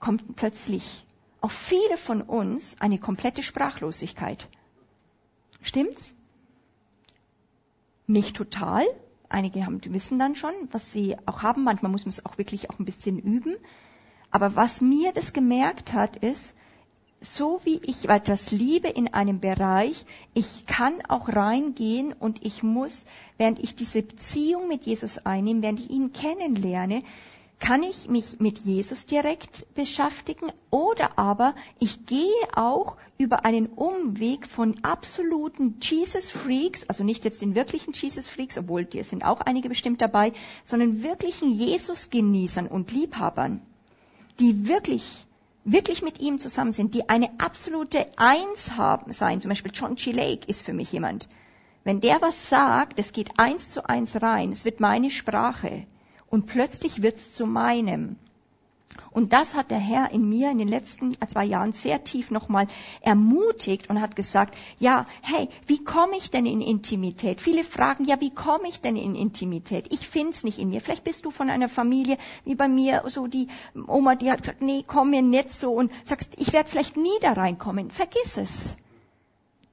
[0.00, 1.04] kommt plötzlich
[1.40, 4.48] auf viele von uns eine komplette Sprachlosigkeit.
[5.62, 6.14] Stimmt's?
[8.06, 8.86] Nicht total.
[9.28, 11.64] Einige haben, wissen dann schon, was sie auch haben.
[11.64, 13.56] Manchmal muss man es auch wirklich auch ein bisschen üben.
[14.30, 16.54] Aber was mir das gemerkt hat, ist,
[17.20, 23.06] so wie ich etwas liebe in einem Bereich, ich kann auch reingehen und ich muss,
[23.36, 27.02] während ich diese Beziehung mit Jesus einnehme, während ich ihn kennenlerne,
[27.60, 34.46] kann ich mich mit Jesus direkt beschäftigen oder aber ich gehe auch über einen Umweg
[34.46, 39.40] von absoluten Jesus Freaks, also nicht jetzt den wirklichen Jesus Freaks, obwohl die sind auch
[39.40, 40.32] einige bestimmt dabei,
[40.64, 43.60] sondern wirklichen Jesus Genießern und Liebhabern,
[44.38, 45.26] die wirklich
[45.64, 49.40] wirklich mit ihm zusammen sind, die eine absolute Eins haben sein.
[49.42, 50.12] Zum Beispiel John G.
[50.12, 51.28] Lake ist für mich jemand.
[51.84, 55.86] Wenn der was sagt, es geht eins zu eins rein, es wird meine Sprache
[56.30, 58.16] und plötzlich wird's zu meinem.
[59.10, 62.66] Und das hat der Herr in mir in den letzten zwei Jahren sehr tief nochmal
[63.00, 67.40] ermutigt und hat gesagt, ja, hey, wie komme ich denn in Intimität?
[67.40, 69.86] Viele fragen, ja, wie komme ich denn in Intimität?
[69.92, 70.80] Ich find's nicht in mir.
[70.80, 73.48] Vielleicht bist du von einer Familie wie bei mir, so die
[73.86, 77.18] Oma, die hat gesagt, nee, komm mir nicht so und sagst, ich werde vielleicht nie
[77.20, 77.90] da reinkommen.
[77.90, 78.76] Vergiss es.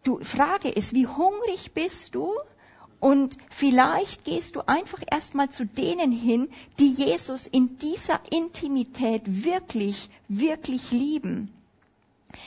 [0.03, 2.31] Du, Frage ist, wie hungrig bist du
[2.99, 10.09] und vielleicht gehst du einfach erstmal zu denen hin, die Jesus in dieser Intimität wirklich,
[10.27, 11.51] wirklich lieben.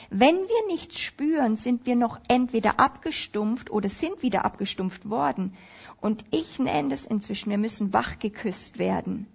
[0.09, 5.55] Wenn wir nichts spüren, sind wir noch entweder abgestumpft oder sind wieder abgestumpft worden.
[6.01, 9.27] Und ich nenne es inzwischen, wir müssen wach geküsst werden.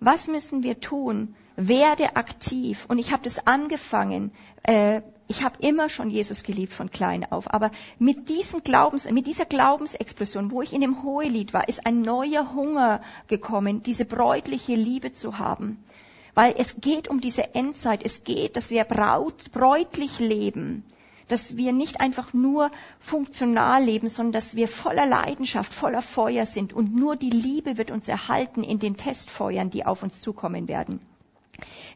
[0.00, 1.34] Was müssen wir tun?
[1.56, 2.86] Werde aktiv.
[2.88, 4.30] Und ich habe das angefangen
[4.62, 9.26] äh, ich habe immer schon Jesus geliebt von klein auf, aber mit diesem Glaubens, mit
[9.26, 14.74] dieser Glaubensexplosion, wo ich in dem Hohelied war, ist ein neuer Hunger gekommen, diese bräutliche
[14.74, 15.84] Liebe zu haben.
[16.34, 20.84] Weil es geht um diese Endzeit, es geht, dass wir braut, bräutlich leben,
[21.28, 22.70] dass wir nicht einfach nur
[23.00, 27.90] funktional leben, sondern dass wir voller Leidenschaft, voller Feuer sind und nur die Liebe wird
[27.90, 31.00] uns erhalten in den Testfeuern, die auf uns zukommen werden.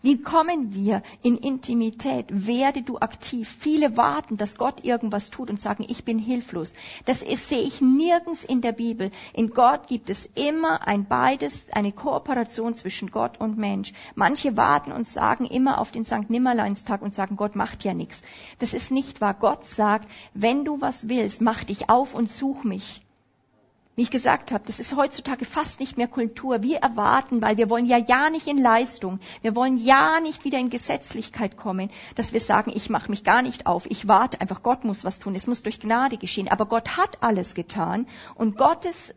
[0.02, 2.26] Wie kommen wir in Intimität?
[2.30, 3.48] Werde du aktiv.
[3.60, 6.72] Viele warten, dass Gott irgendwas tut und sagen, ich bin hilflos.
[7.04, 9.10] Das ist, sehe ich nirgends in der Bibel.
[9.34, 13.92] In Gott gibt es immer ein beides, eine Kooperation zwischen Gott und Mensch.
[14.14, 16.30] Manche warten und sagen immer auf den St.
[16.30, 18.22] Nimmerleinstag und sagen, Gott macht ja nichts.
[18.58, 19.34] Das ist nicht wahr.
[19.34, 23.02] Gott sagt, wenn du was willst, mach dich auf und such mich
[24.00, 26.62] wie ich gesagt habe, das ist heutzutage fast nicht mehr Kultur.
[26.62, 30.58] Wir erwarten, weil wir wollen ja ja nicht in Leistung, wir wollen ja nicht wieder
[30.58, 34.62] in Gesetzlichkeit kommen, dass wir sagen, ich mache mich gar nicht auf, ich warte einfach,
[34.62, 36.48] Gott muss was tun, es muss durch Gnade geschehen.
[36.48, 38.06] Aber Gott hat alles getan.
[38.36, 39.12] Und Gottes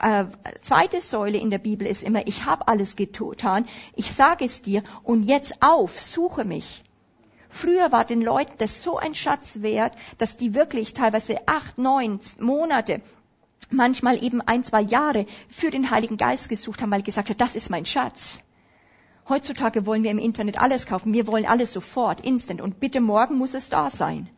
[0.00, 0.26] äh,
[0.60, 3.64] zweite Säule in der Bibel ist immer, ich habe alles getan,
[3.94, 4.82] ich sage es dir.
[5.02, 6.84] Und jetzt auf, suche mich.
[7.48, 12.20] Früher war den Leuten das so ein Schatz wert, dass die wirklich teilweise acht, neun
[12.38, 13.00] Monate
[13.70, 17.56] manchmal eben ein, zwei Jahre für den Heiligen Geist gesucht haben, weil gesagt hat, das
[17.56, 18.40] ist mein Schatz.
[19.28, 21.12] Heutzutage wollen wir im Internet alles kaufen.
[21.12, 22.60] Wir wollen alles sofort, instant.
[22.60, 24.28] Und bitte morgen muss es da sein.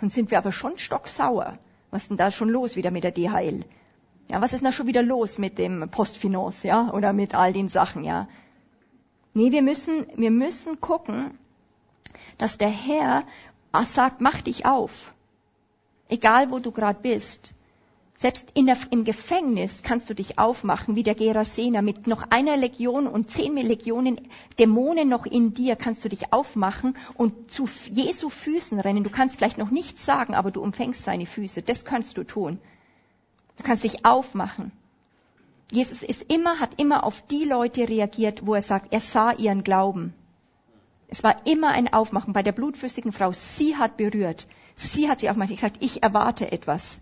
[0.00, 1.58] Und sind wir aber schon stocksauer.
[1.90, 3.64] Was ist denn da schon los wieder mit der DHL?
[4.28, 6.92] Ja, was ist da schon wieder los mit dem Postfinance, ja?
[6.92, 8.28] Oder mit all den Sachen, ja?
[9.34, 11.38] Nee, wir müssen, wir müssen gucken,
[12.36, 13.24] dass der Herr
[13.84, 15.14] sagt, mach dich auf.
[16.08, 17.54] Egal wo du gerade bist.
[18.20, 23.06] Selbst der, im Gefängnis kannst du dich aufmachen, wie der Gerasener, mit noch einer Legion
[23.06, 24.20] und zehn Legionen
[24.58, 29.04] Dämonen noch in dir kannst du dich aufmachen und zu Jesu Füßen rennen.
[29.04, 31.62] Du kannst vielleicht noch nichts sagen, aber du umfängst seine Füße.
[31.62, 32.58] Das kannst du tun.
[33.56, 34.72] Du kannst dich aufmachen.
[35.70, 39.62] Jesus ist immer, hat immer auf die Leute reagiert, wo er sagt, er sah ihren
[39.62, 40.12] Glauben.
[41.06, 43.30] Es war immer ein Aufmachen bei der blutflüssigen Frau.
[43.30, 44.48] Sie hat berührt.
[44.74, 45.50] Sie hat sich aufgemacht.
[45.50, 47.00] Ich gesagt, ich erwarte etwas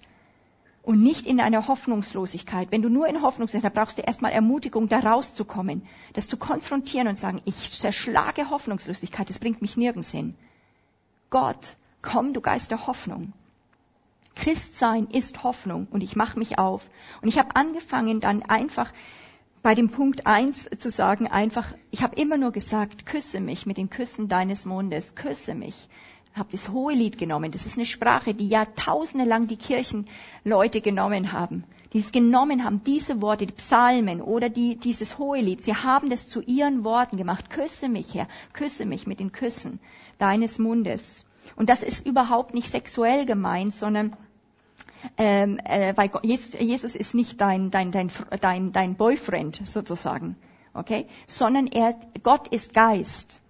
[0.86, 2.70] und nicht in einer Hoffnungslosigkeit.
[2.70, 5.82] Wenn du nur in Hoffnungslosigkeit brauchst du erstmal Ermutigung, da rauszukommen,
[6.12, 10.36] das zu konfrontieren und sagen, ich zerschlage Hoffnungslosigkeit, das bringt mich nirgends hin.
[11.28, 13.32] Gott, komm, du Geist der Hoffnung.
[14.36, 16.88] Christsein ist Hoffnung und ich mache mich auf.
[17.20, 18.92] Und ich habe angefangen dann einfach
[19.62, 23.76] bei dem Punkt eins zu sagen, einfach, ich habe immer nur gesagt, küsse mich mit
[23.76, 25.88] den Küssen deines Mundes, küsse mich
[26.36, 27.50] habe das Hohelied genommen.
[27.50, 31.64] Das ist eine Sprache, die Jahrtausende lang die Kirchenleute genommen haben.
[31.92, 35.62] Die es genommen haben, diese Worte, die Psalmen oder die, dieses Hohelied.
[35.62, 37.48] Sie haben das zu ihren Worten gemacht.
[37.48, 39.80] Küsse mich, Herr, küsse mich mit den Küssen
[40.18, 41.24] deines Mundes.
[41.54, 44.16] Und das ist überhaupt nicht sexuell gemeint, sondern
[45.16, 48.10] ähm, äh, weil Jesus, Jesus ist nicht dein, dein, dein,
[48.40, 50.36] dein, dein Boyfriend sozusagen,
[50.74, 53.40] okay, sondern er, Gott ist Geist.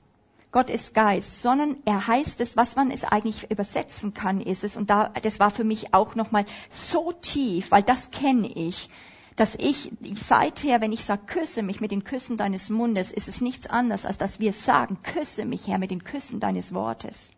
[0.57, 4.79] Gott ist Geist, sondern er heißt es, was man es eigentlich übersetzen kann, ist es,
[4.79, 8.89] und da, das war für mich auch nochmal so tief, weil das kenne ich,
[9.37, 13.43] dass ich seither, wenn ich sage, küsse mich mit den Küssen deines Mundes, ist es
[13.43, 17.29] nichts anderes, als dass wir sagen, küsse mich, Herr, mit den Küssen deines Wortes.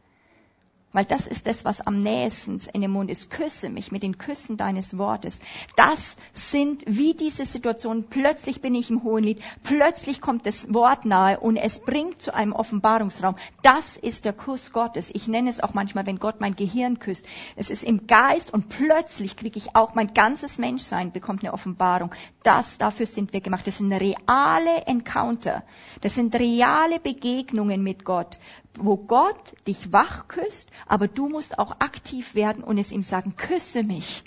[0.98, 3.30] Weil das ist das, was am nächsten in dem Mund ist.
[3.30, 5.38] Küsse mich mit den Küssen deines Wortes.
[5.76, 8.08] Das sind wie diese Situationen.
[8.10, 9.40] Plötzlich bin ich im Hohen Lied.
[9.62, 13.36] Plötzlich kommt das Wort nahe und es bringt zu einem Offenbarungsraum.
[13.62, 15.12] Das ist der Kuss Gottes.
[15.14, 17.26] Ich nenne es auch manchmal, wenn Gott mein Gehirn küsst.
[17.54, 22.12] Es ist im Geist und plötzlich kriege ich auch mein ganzes Menschsein bekommt eine Offenbarung.
[22.42, 23.68] Das, dafür sind wir gemacht.
[23.68, 25.62] Das sind reale Encounter.
[26.00, 28.40] Das sind reale Begegnungen mit Gott
[28.80, 33.36] wo Gott dich wach küsst, aber du musst auch aktiv werden und es ihm sagen,
[33.36, 34.24] küsse mich.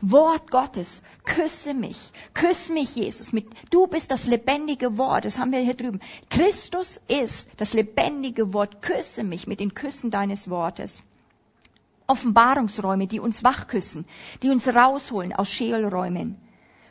[0.00, 5.52] Wort Gottes, küsse mich, küsse mich, Jesus, mit, du bist das lebendige Wort, das haben
[5.52, 6.00] wir hier drüben.
[6.28, 11.02] Christus ist das lebendige Wort, küsse mich mit den Küssen deines Wortes.
[12.06, 14.04] Offenbarungsräume, die uns wachküssen,
[14.42, 16.36] die uns rausholen aus Scheelräumen.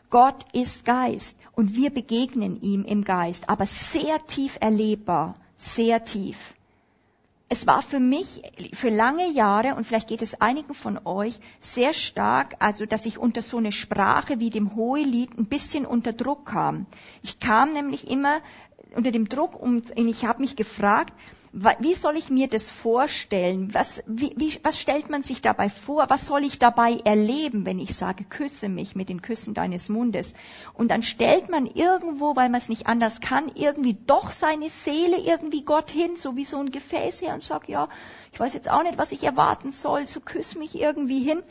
[0.09, 6.55] Gott ist Geist und wir begegnen ihm im Geist, aber sehr tief erlebbar, sehr tief
[7.47, 8.41] es war für mich
[8.73, 13.17] für lange Jahre, und vielleicht geht es einigen von euch, sehr stark, also dass ich
[13.17, 16.87] unter so eine Sprache wie dem Hohelied ein bisschen unter Druck kam.
[17.21, 18.39] Ich kam nämlich immer
[18.95, 21.13] unter dem Druck und ich habe mich gefragt,
[21.79, 23.73] wie soll ich mir das vorstellen?
[23.73, 26.05] Was, wie, wie, was stellt man sich dabei vor?
[26.09, 30.33] Was soll ich dabei erleben, wenn ich sage, küsse mich mit den Küssen deines Mundes?
[30.73, 35.17] Und dann stellt man irgendwo, weil man es nicht anders kann, irgendwie doch seine Seele
[35.17, 37.87] irgendwie Gott hin, so wie so ein Gefäß her und sagt, ja,
[38.33, 41.41] ich weiß jetzt auch nicht, was ich erwarten soll, so küss mich irgendwie hin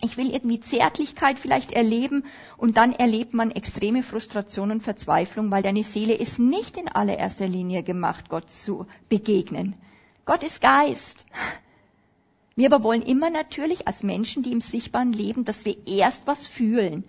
[0.00, 2.24] ich will irgendwie Zärtlichkeit vielleicht erleben
[2.56, 7.48] und dann erlebt man extreme Frustration und Verzweiflung, weil deine Seele ist nicht in allererster
[7.48, 9.74] Linie gemacht, Gott zu begegnen.
[10.24, 11.24] Gott ist Geist.
[12.54, 16.46] Wir aber wollen immer natürlich als Menschen, die im sichtbaren leben, dass wir erst was
[16.46, 17.04] fühlen.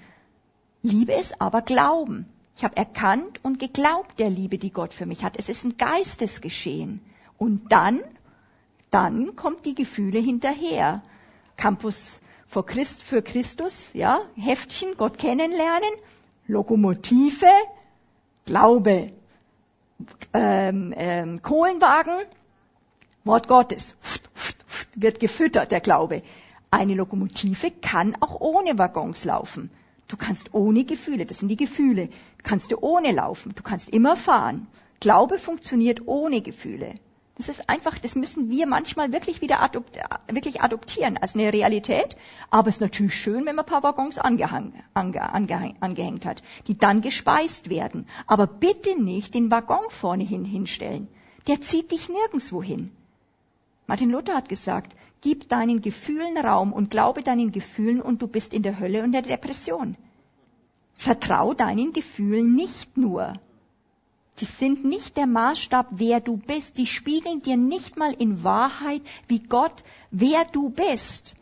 [0.81, 2.25] Liebe ist aber Glauben.
[2.55, 5.37] Ich habe erkannt und geglaubt der Liebe, die Gott für mich hat.
[5.37, 7.01] Es ist ein Geistesgeschehen.
[7.37, 8.01] Und dann,
[8.91, 11.01] dann kommt die Gefühle hinterher.
[11.55, 15.91] Campus vor Christ, für Christus, ja, Heftchen, Gott kennenlernen,
[16.47, 17.45] Lokomotive,
[18.45, 19.13] Glaube,
[20.33, 22.25] ähm, ähm, Kohlenwagen,
[23.23, 23.95] Wort Gottes,
[24.95, 26.23] wird gefüttert, der Glaube.
[26.71, 29.69] Eine Lokomotive kann auch ohne Waggons laufen.
[30.07, 32.09] Du kannst ohne Gefühle, das sind die Gefühle,
[32.41, 34.65] kannst du ohne laufen, du kannst immer fahren.
[34.99, 36.95] Glaube funktioniert ohne Gefühle.
[37.39, 39.97] Das ist einfach, das müssen wir manchmal wirklich wieder adopt,
[40.29, 42.17] wirklich adoptieren als eine Realität.
[42.49, 46.43] Aber es ist natürlich schön, wenn man ein paar Waggons angehang, ange, ange, angehängt hat,
[46.67, 48.07] die dann gespeist werden.
[48.27, 51.07] Aber bitte nicht den Waggon vorne hin hinstellen.
[51.47, 52.91] Der zieht dich nirgendwo hin.
[53.87, 58.53] Martin Luther hat gesagt, gib deinen Gefühlen Raum und glaube deinen Gefühlen und du bist
[58.53, 59.95] in der Hölle und der Depression.
[60.95, 63.31] Vertrau deinen Gefühlen nicht nur.
[64.39, 66.77] Die sind nicht der Maßstab, wer du bist.
[66.77, 71.35] Die spiegeln dir nicht mal in Wahrheit, wie Gott, wer du bist.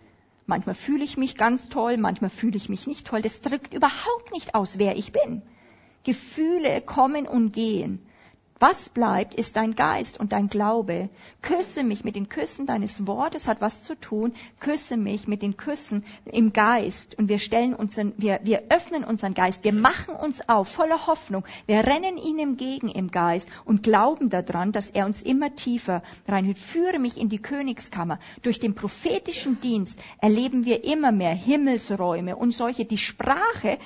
[0.48, 3.22] Manchmal fühle ich mich ganz toll, manchmal fühle ich mich nicht toll.
[3.22, 5.42] Das drückt überhaupt nicht aus, wer ich bin.
[6.04, 8.07] Gefühle kommen und gehen.
[8.60, 11.10] Was bleibt, ist dein Geist und dein Glaube.
[11.44, 14.34] Küsse mich mit den Küssen deines Wortes, hat was zu tun.
[14.60, 17.16] Küsse mich mit den Küssen im Geist.
[17.20, 19.64] Und wir stellen unseren, wir, wir öffnen unseren Geist.
[19.64, 21.44] Wir machen uns auf, voller Hoffnung.
[21.68, 26.58] Wir rennen ihm entgegen im Geist und glauben daran, dass er uns immer tiefer reinhört.
[26.58, 28.18] Führe mich in die Königskammer.
[28.42, 33.78] Durch den prophetischen Dienst erleben wir immer mehr Himmelsräume und solche, die Sprache,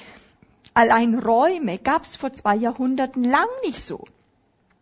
[0.73, 4.05] allein Räume, gab es vor zwei Jahrhunderten lang nicht so.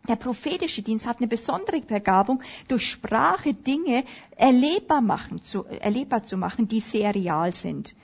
[0.08, 4.04] Der prophetische Dienst hat eine besondere Begabung, durch Sprache Dinge
[4.36, 7.94] erlebbar, machen, zu, erlebbar zu machen, die sehr real sind.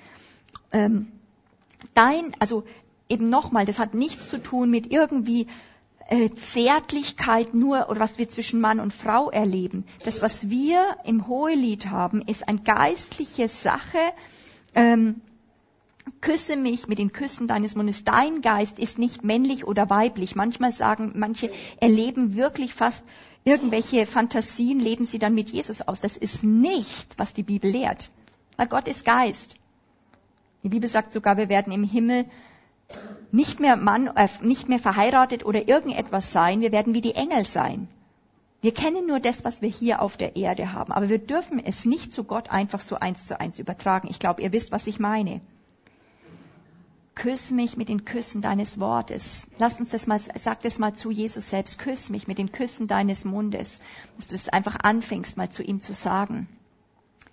[0.72, 1.08] Ähm,
[1.94, 2.64] dein, also
[3.08, 5.46] eben nochmal, das hat nichts zu tun mit irgendwie
[6.08, 9.84] äh, Zärtlichkeit nur oder was wir zwischen Mann und Frau erleben.
[10.04, 13.98] Das, was wir im Hohelied haben, ist eine geistliche Sache,
[14.74, 15.20] ähm,
[16.20, 18.04] küsse mich mit den Küssen deines Mundes.
[18.04, 20.36] Dein Geist ist nicht männlich oder weiblich.
[20.36, 21.50] Manchmal sagen manche,
[21.80, 23.04] erleben wirklich fast
[23.44, 26.00] irgendwelche Fantasien, leben sie dann mit Jesus aus.
[26.00, 28.10] Das ist nicht, was die Bibel lehrt.
[28.56, 29.56] Weil Gott ist Geist.
[30.62, 32.24] Die Bibel sagt sogar, wir werden im Himmel
[33.30, 36.60] nicht mehr Mann, äh, nicht mehr verheiratet oder irgendetwas sein.
[36.60, 37.88] Wir werden wie die Engel sein.
[38.62, 40.92] Wir kennen nur das, was wir hier auf der Erde haben.
[40.92, 44.08] Aber wir dürfen es nicht zu Gott einfach so eins zu eins übertragen.
[44.10, 45.40] Ich glaube, ihr wisst, was ich meine.
[47.16, 49.46] Küss mich mit den Küssen deines Wortes.
[49.58, 51.78] Lass uns das mal, sag das mal zu Jesus selbst.
[51.78, 53.80] Küss mich mit den Küssen deines Mundes.
[54.16, 56.46] Dass du es einfach anfängst, mal zu ihm zu sagen.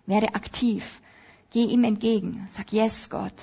[0.05, 1.01] Werde aktiv.
[1.51, 2.47] Geh ihm entgegen.
[2.49, 3.33] Sag, yes, Gott.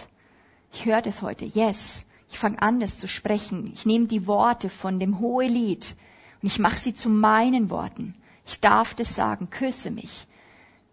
[0.73, 1.45] Ich höre das heute.
[1.45, 2.07] Yes.
[2.31, 3.71] Ich fange an, das zu sprechen.
[3.75, 5.95] Ich nehme die Worte von dem Hohelied
[6.41, 8.15] und ich mache sie zu meinen Worten.
[8.47, 9.51] Ich darf das sagen.
[9.51, 10.27] Küsse mich.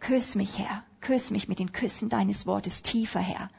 [0.01, 0.83] Küss mich, Herr.
[0.99, 3.49] Küss mich mit den Küssen deines Wortes tiefer, Herr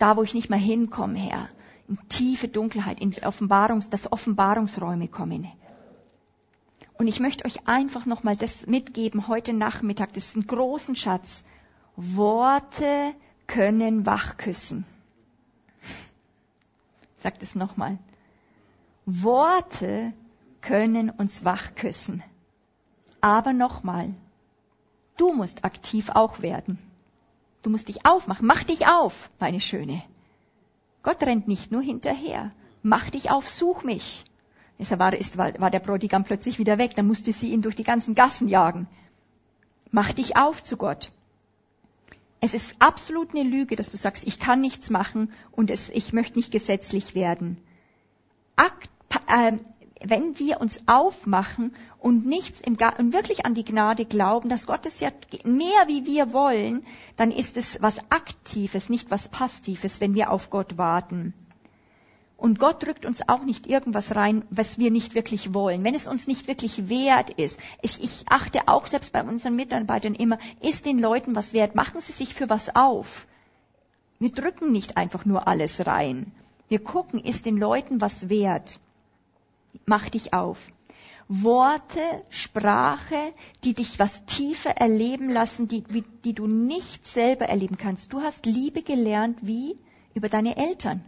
[0.00, 1.48] da wo ich nicht mehr hinkomme, Herr,
[1.86, 5.46] in tiefe Dunkelheit, in Offenbarungs, dass Offenbarungsräume kommen.
[6.98, 11.44] Und ich möchte euch einfach nochmal das mitgeben heute Nachmittag, das ist ein großen Schatz.
[11.96, 13.14] Worte
[13.46, 14.84] können wachküssen.
[15.82, 17.98] Ich sag das nochmal.
[19.04, 20.12] Worte
[20.62, 22.22] können uns wachküssen.
[23.20, 24.08] Aber nochmal,
[25.18, 26.78] du musst aktiv auch werden.
[27.62, 28.46] Du musst dich aufmachen.
[28.46, 30.02] Mach dich auf, meine Schöne.
[31.02, 32.52] Gott rennt nicht nur hinterher.
[32.82, 34.24] Mach dich auf, such mich.
[34.78, 36.94] Deshalb war, ist, war, war der Bräutigam plötzlich wieder weg.
[36.96, 38.88] Dann musste sie ihn durch die ganzen Gassen jagen.
[39.90, 41.10] Mach dich auf zu Gott.
[42.40, 46.14] Es ist absolut eine Lüge, dass du sagst, ich kann nichts machen und es, ich
[46.14, 47.58] möchte nicht gesetzlich werden.
[48.56, 48.90] Akt,
[49.26, 49.58] äh,
[50.02, 54.66] wenn wir uns aufmachen und nichts im Gar und wirklich an die Gnade glauben, dass
[54.66, 55.10] Gott es ja
[55.44, 56.84] mehr wie wir wollen,
[57.16, 61.34] dann ist es was Aktives, nicht was Passives, wenn wir auf Gott warten.
[62.40, 65.84] Und Gott drückt uns auch nicht irgendwas rein, was wir nicht wirklich wollen.
[65.84, 67.60] Wenn es uns nicht wirklich wert ist.
[67.82, 71.74] Ich, ich achte auch selbst bei unseren Mitarbeitern immer, ist den Leuten was wert?
[71.74, 73.26] Machen sie sich für was auf?
[74.18, 76.32] Wir drücken nicht einfach nur alles rein.
[76.68, 78.80] Wir gucken, ist den Leuten was wert?
[79.86, 80.68] Mach dich auf.
[81.28, 82.00] Worte,
[82.30, 85.84] Sprache, die dich was tiefer erleben lassen, die,
[86.24, 88.12] die du nicht selber erleben kannst.
[88.12, 89.78] Du hast Liebe gelernt wie
[90.14, 91.04] über deine Eltern.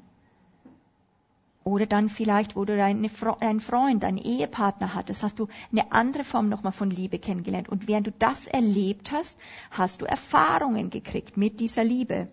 [1.64, 6.48] Oder dann vielleicht, wo du deinen Freund, deinen Ehepartner hattest, hast du eine andere Form
[6.48, 7.68] nochmal von Liebe kennengelernt.
[7.68, 9.38] Und während du das erlebt hast,
[9.70, 12.28] hast du Erfahrungen gekriegt mit dieser Liebe.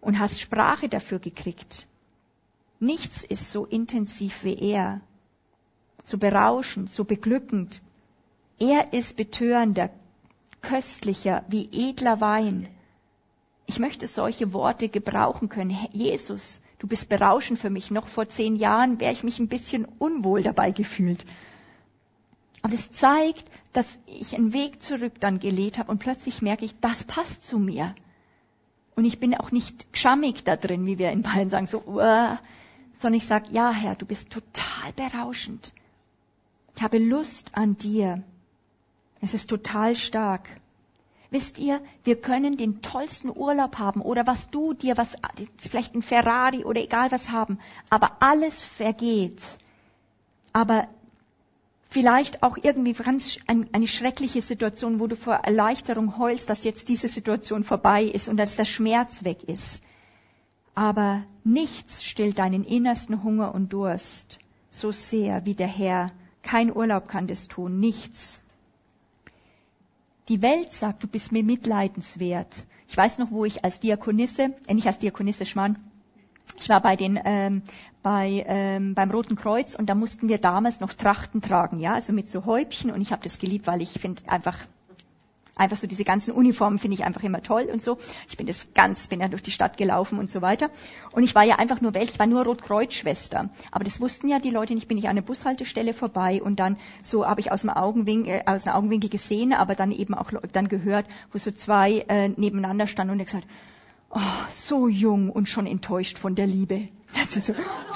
[0.00, 1.86] Und hast Sprache dafür gekriegt.
[2.80, 5.00] Nichts ist so intensiv wie er,
[6.08, 7.82] so berauschend, so beglückend.
[8.58, 9.90] Er ist betörender,
[10.62, 12.68] köstlicher, wie edler Wein.
[13.66, 15.76] Ich möchte solche Worte gebrauchen können.
[15.92, 17.90] Jesus, du bist berauschend für mich.
[17.90, 21.26] Noch vor zehn Jahren wäre ich mich ein bisschen unwohl dabei gefühlt.
[22.62, 26.74] Aber es zeigt, dass ich einen Weg zurück dann gelegt habe und plötzlich merke ich,
[26.80, 27.94] das passt zu mir.
[28.96, 32.36] Und ich bin auch nicht schammig da drin, wie wir in Bayern sagen, so, uh,
[32.98, 35.72] sondern ich sage, ja Herr, du bist total berauschend.
[36.78, 38.22] Ich habe Lust an dir.
[39.20, 40.48] Es ist total stark.
[41.28, 45.16] Wisst ihr, wir können den tollsten Urlaub haben oder was du dir, was,
[45.56, 47.58] vielleicht ein Ferrari oder egal was haben,
[47.90, 49.42] aber alles vergeht.
[50.52, 50.86] Aber
[51.88, 57.08] vielleicht auch irgendwie ganz eine schreckliche Situation, wo du vor Erleichterung heulst, dass jetzt diese
[57.08, 59.82] Situation vorbei ist und dass der Schmerz weg ist.
[60.76, 64.38] Aber nichts stillt deinen innersten Hunger und Durst
[64.70, 66.12] so sehr wie der Herr.
[66.48, 68.40] Kein Urlaub kann das tun, nichts.
[70.28, 72.64] Die Welt sagt, du bist mir mitleidenswert.
[72.88, 75.76] Ich weiß noch, wo ich als Diakonisse, äh nicht als Diakonisse, Schmarrn,
[76.58, 77.60] ich war bei den ähm,
[78.02, 82.14] bei, ähm, beim Roten Kreuz und da mussten wir damals noch Trachten tragen, ja, also
[82.14, 84.56] mit so Häubchen und ich habe das geliebt, weil ich finde einfach
[85.58, 87.98] einfach so diese ganzen Uniformen finde ich einfach immer toll und so.
[88.28, 90.70] Ich bin das ganz, bin ja durch die Stadt gelaufen und so weiter.
[91.12, 93.50] Und ich war ja einfach nur welch, ich war nur Rotkreuzschwester.
[93.70, 96.76] Aber das wussten ja die Leute nicht, bin ich an der Bushaltestelle vorbei und dann
[97.02, 100.30] so habe ich aus dem Augenwinkel, äh, aus dem Augenwinkel gesehen, aber dann eben auch
[100.52, 103.46] dann gehört, wo so zwei äh, nebeneinander standen und gesagt,
[104.10, 106.88] oh, so jung und schon enttäuscht von der Liebe.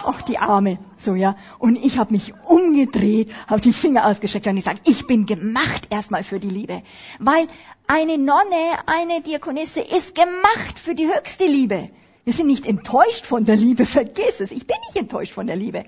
[0.04, 1.36] Ach, die Arme, so ja.
[1.58, 6.22] Und ich habe mich umgedreht, habe die Finger ausgestreckt und gesagt, ich bin gemacht erstmal
[6.22, 6.82] für die Liebe,
[7.18, 7.46] weil
[7.86, 11.88] eine Nonne, eine Diakonisse ist gemacht für die höchste Liebe.
[12.24, 14.52] Wir sind nicht enttäuscht von der Liebe, vergiss es.
[14.52, 15.84] Ich bin nicht enttäuscht von der Liebe.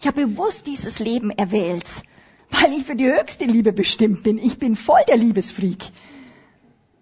[0.00, 1.86] Ich habe bewusst dieses Leben erwählt,
[2.50, 4.38] weil ich für die höchste Liebe bestimmt bin.
[4.38, 5.84] Ich bin voll der Liebesfreak.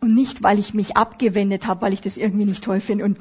[0.01, 3.05] Und nicht, weil ich mich abgewendet habe, weil ich das irgendwie nicht toll finde.
[3.05, 3.18] Und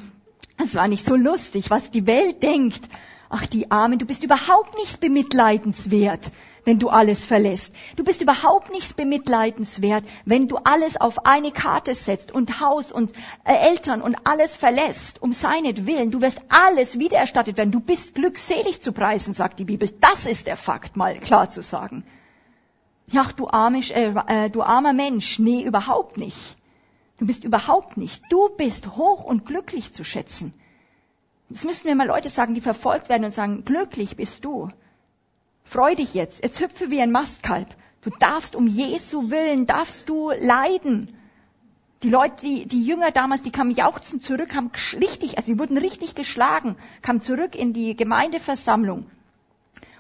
[0.58, 2.90] es war nicht so lustig, was die Welt denkt.
[3.30, 6.32] Ach, die Armen, du bist überhaupt nicht bemitleidenswert,
[6.64, 7.76] wenn du alles verlässt.
[7.96, 13.12] Du bist überhaupt nicht bemitleidenswert, wenn du alles auf eine Karte setzt und Haus und
[13.44, 16.12] äh, Eltern und alles verlässt, um seinetwillen.
[16.12, 17.72] Du wirst alles wiedererstattet werden.
[17.72, 19.90] Du bist glückselig zu preisen, sagt die Bibel.
[20.00, 22.06] Das ist der Fakt, mal klar zu sagen.
[23.14, 25.40] Ach, du, armisch, äh, äh, du armer Mensch.
[25.40, 26.56] Nee, überhaupt nicht.
[27.18, 28.24] Du bist überhaupt nicht.
[28.30, 30.54] Du bist hoch und glücklich zu schätzen.
[31.50, 34.70] Jetzt müssten wir mal Leute sagen, die verfolgt werden und sagen, glücklich bist du.
[35.64, 36.44] Freu dich jetzt.
[36.44, 37.76] Jetzt hüpfe wie ein Mastkalb.
[38.02, 41.16] Du darfst um Jesu willen, darfst du leiden.
[42.04, 45.78] Die Leute, die, die Jünger damals, die kamen jauchzend zurück, haben richtig, also die wurden
[45.78, 49.08] richtig geschlagen, kamen zurück in die Gemeindeversammlung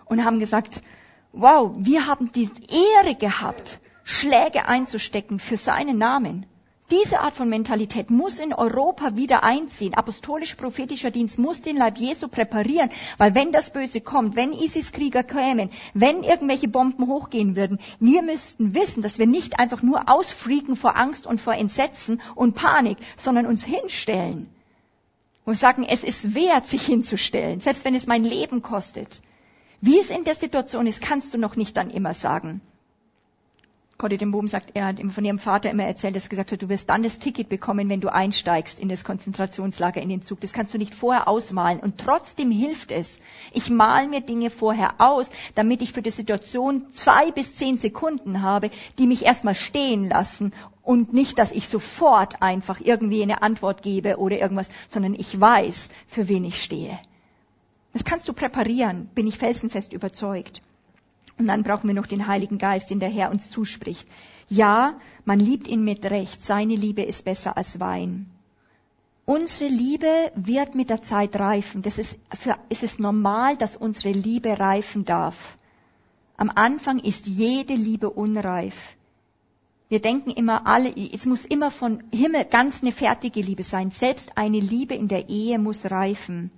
[0.05, 0.84] und haben gesagt,
[1.32, 6.45] wow, wir haben die Ehre gehabt, Schläge einzustecken für seinen Namen.
[6.92, 9.96] Diese Art von Mentalität muss in Europa wieder einziehen.
[9.96, 15.72] Apostolisch-prophetischer Dienst muss den Leib Jesu präparieren, weil wenn das Böse kommt, wenn ISIS-Krieger kämen,
[15.96, 20.96] wenn irgendwelche Bomben hochgehen würden, wir müssten wissen, dass wir nicht einfach nur ausfrieken vor
[20.96, 24.48] Angst und vor Entsetzen und Panik, sondern uns hinstellen
[25.44, 29.22] und sagen, es ist wert, sich hinzustellen, selbst wenn es mein Leben kostet.
[29.82, 32.62] Wie es in der Situation ist, kannst du noch nicht dann immer sagen.
[33.98, 36.62] Corrie den Boom sagt, er hat von ihrem Vater immer erzählt, dass er gesagt hat,
[36.62, 40.41] du wirst dann das Ticket bekommen, wenn du einsteigst in das Konzentrationslager, in den Zug.
[40.41, 41.80] Das kannst du nicht vorher ausmalen.
[41.80, 43.22] Und trotzdem hilft es.
[43.54, 48.41] Ich male mir Dinge vorher aus, damit ich für die Situation zwei bis zehn Sekunden
[48.41, 50.52] habe, die mich erstmal stehen lassen
[50.84, 55.89] und nicht, dass ich sofort einfach irgendwie eine Antwort gebe oder irgendwas, sondern ich weiß,
[56.08, 57.00] für wen ich stehe.
[57.93, 60.62] Das kannst du präparieren, bin ich felsenfest überzeugt.
[61.38, 64.08] Und dann brauchen wir noch den Heiligen Geist, den der Herr uns zuspricht.
[64.48, 66.46] Ja, man liebt ihn mit Recht.
[66.46, 68.28] Seine Liebe ist besser als Wein.
[69.26, 71.82] Unsere Liebe wird mit der Zeit reifen.
[71.82, 75.58] Das ist, für, es ist normal, dass unsere Liebe reifen darf.
[76.38, 78.96] Am Anfang ist jede Liebe unreif.
[79.90, 83.92] Wir denken immer alle, es muss immer von Himmel ganz eine fertige Liebe sein.
[83.92, 86.52] Selbst eine Liebe in der Ehe muss reifen.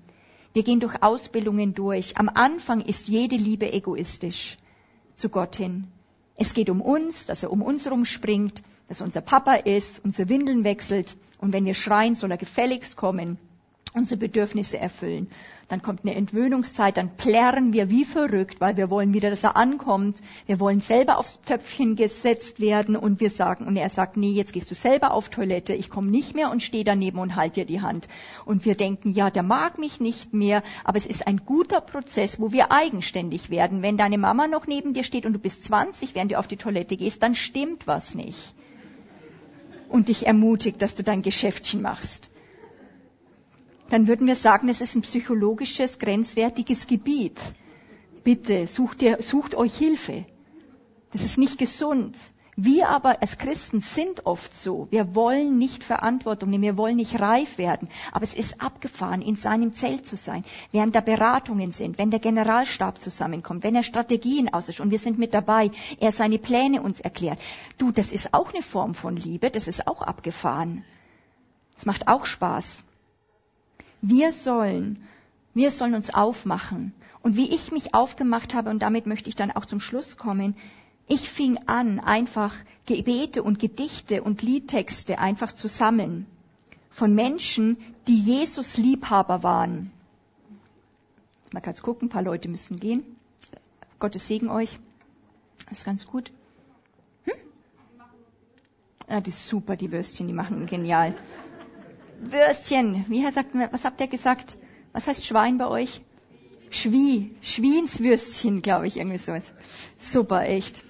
[0.53, 2.17] Wir gehen durch Ausbildungen durch.
[2.17, 4.57] Am Anfang ist jede Liebe egoistisch
[5.17, 5.87] zu Gott hin.
[6.35, 10.63] Es geht um uns, dass er um uns rumspringt, dass unser Papa ist, unsere Windeln
[10.63, 13.37] wechselt und wenn wir schreien, soll er gefälligst kommen
[13.97, 15.27] unsere Bedürfnisse erfüllen.
[15.67, 19.57] Dann kommt eine Entwöhnungszeit, dann plärren wir wie verrückt, weil wir wollen wieder, dass er
[19.57, 20.21] ankommt.
[20.45, 24.53] Wir wollen selber aufs Töpfchen gesetzt werden und wir sagen, und er sagt, nee, jetzt
[24.53, 27.65] gehst du selber auf Toilette, ich komme nicht mehr und stehe daneben und halte dir
[27.65, 28.07] die Hand.
[28.45, 32.39] Und wir denken, ja, der mag mich nicht mehr, aber es ist ein guter Prozess,
[32.39, 33.81] wo wir eigenständig werden.
[33.81, 36.57] Wenn deine Mama noch neben dir steht und du bist 20, während du auf die
[36.57, 38.53] Toilette gehst, dann stimmt was nicht.
[39.89, 42.29] Und dich ermutigt, dass du dein Geschäftchen machst
[43.89, 47.41] dann würden wir sagen, es ist ein psychologisches, grenzwertiges Gebiet.
[48.23, 50.25] Bitte sucht, ihr, sucht euch Hilfe.
[51.11, 52.15] Das ist nicht gesund.
[52.59, 54.87] Wir aber als Christen sind oft so.
[54.89, 57.87] Wir wollen nicht Verantwortung nehmen, wir wollen nicht reif werden.
[58.11, 62.19] Aber es ist abgefahren, in seinem Zelt zu sein, während da Beratungen sind, wenn der
[62.19, 65.69] Generalstab zusammenkommt, wenn er Strategien ausspricht und wir sind mit dabei,
[65.99, 67.37] er seine Pläne uns erklärt.
[67.77, 70.83] Du, das ist auch eine Form von Liebe, das ist auch abgefahren.
[71.77, 72.83] Es macht auch Spaß.
[74.01, 75.03] Wir sollen,
[75.53, 76.93] wir sollen uns aufmachen.
[77.21, 80.55] Und wie ich mich aufgemacht habe, und damit möchte ich dann auch zum Schluss kommen,
[81.07, 82.53] ich fing an, einfach
[82.85, 86.25] Gebete und Gedichte und Liedtexte einfach zu sammeln.
[86.91, 87.77] Von Menschen,
[88.07, 89.91] die Jesus Liebhaber waren.
[91.51, 93.03] Mal kurz gucken, ein paar Leute müssen gehen.
[93.99, 94.79] Gottes Segen euch.
[95.69, 96.31] Das ist ganz gut.
[97.23, 97.33] Hm?
[99.09, 101.15] Ja, die ist super, die Würstchen, die machen genial.
[102.19, 103.05] Würstchen.
[103.07, 104.57] Wie sagt, was habt ihr gesagt?
[104.93, 106.01] Was heißt Schwein bei euch?
[106.69, 109.53] Schwie, Schwienswürstchen, glaube ich, irgendwie sowas.
[109.99, 110.83] Super, echt.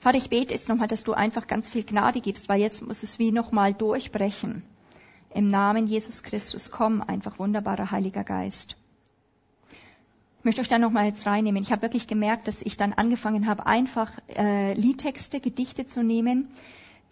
[0.00, 3.02] Vater, ich bete jetzt nochmal, dass du einfach ganz viel Gnade gibst, weil jetzt muss
[3.02, 4.62] es wie nochmal durchbrechen.
[5.34, 8.76] Im Namen Jesus Christus, komm, einfach wunderbarer Heiliger Geist.
[10.38, 11.62] Ich möchte euch da nochmal jetzt reinnehmen.
[11.62, 16.48] Ich habe wirklich gemerkt, dass ich dann angefangen habe, einfach äh, Liedtexte, Gedichte zu nehmen,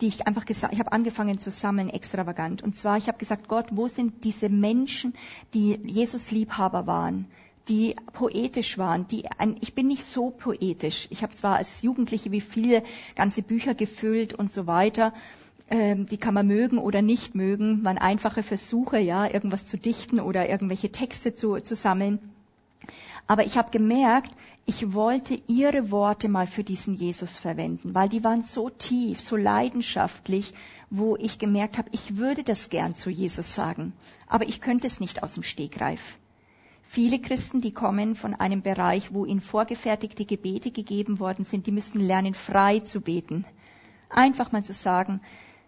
[0.01, 2.63] die ich einfach gesagt, ich habe angefangen zu sammeln, extravagant.
[2.63, 5.15] Und zwar, ich habe gesagt, Gott, wo sind diese Menschen,
[5.55, 7.27] die Jesus Liebhaber waren,
[7.69, 11.07] die poetisch waren, die ein, ich bin nicht so poetisch.
[11.11, 12.83] Ich habe zwar als Jugendliche wie viele
[13.15, 15.15] ganze Bücher gefüllt und so weiter.
[15.71, 20.21] Ähm, die kann man mögen oder nicht mögen, waren einfache Versuche, ja, irgendwas zu dichten
[20.21, 22.19] oder irgendwelche Texte zu, zu sammeln.
[23.27, 24.33] Aber ich habe gemerkt,
[24.67, 29.37] ich wollte ihre Worte mal für diesen Jesus verwenden, weil die waren so tief, so
[29.37, 30.55] leidenschaftlich,
[30.91, 33.93] wo ich gemerkt habe, ich würde das gern zu Jesus sagen,
[34.27, 36.19] aber ich könnte es nicht aus dem Stegreif.
[36.83, 41.73] Viele Christen, die kommen von einem Bereich, wo ihnen vorgefertigte Gebete gegeben worden sind, die
[41.73, 43.45] müssen lernen, frei zu beten.
[44.11, 45.21] Einfach mal zu sagen,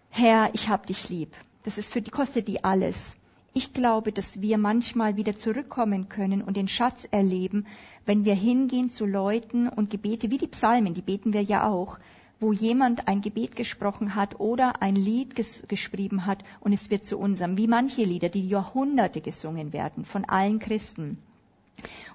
[0.09, 1.33] Herr, ich hab dich lieb.
[1.63, 3.16] Das ist für die, kostet die alles.
[3.57, 7.65] Ich glaube, dass wir manchmal wieder zurückkommen können und den Schatz erleben,
[8.05, 11.97] wenn wir hingehen zu Leuten und Gebete, wie die Psalmen, die beten wir ja auch,
[12.39, 17.07] wo jemand ein Gebet gesprochen hat oder ein Lied ges geschrieben hat und es wird
[17.07, 21.17] zu unserem, wie manche Lieder, die Jahrhunderte gesungen werden von allen Christen.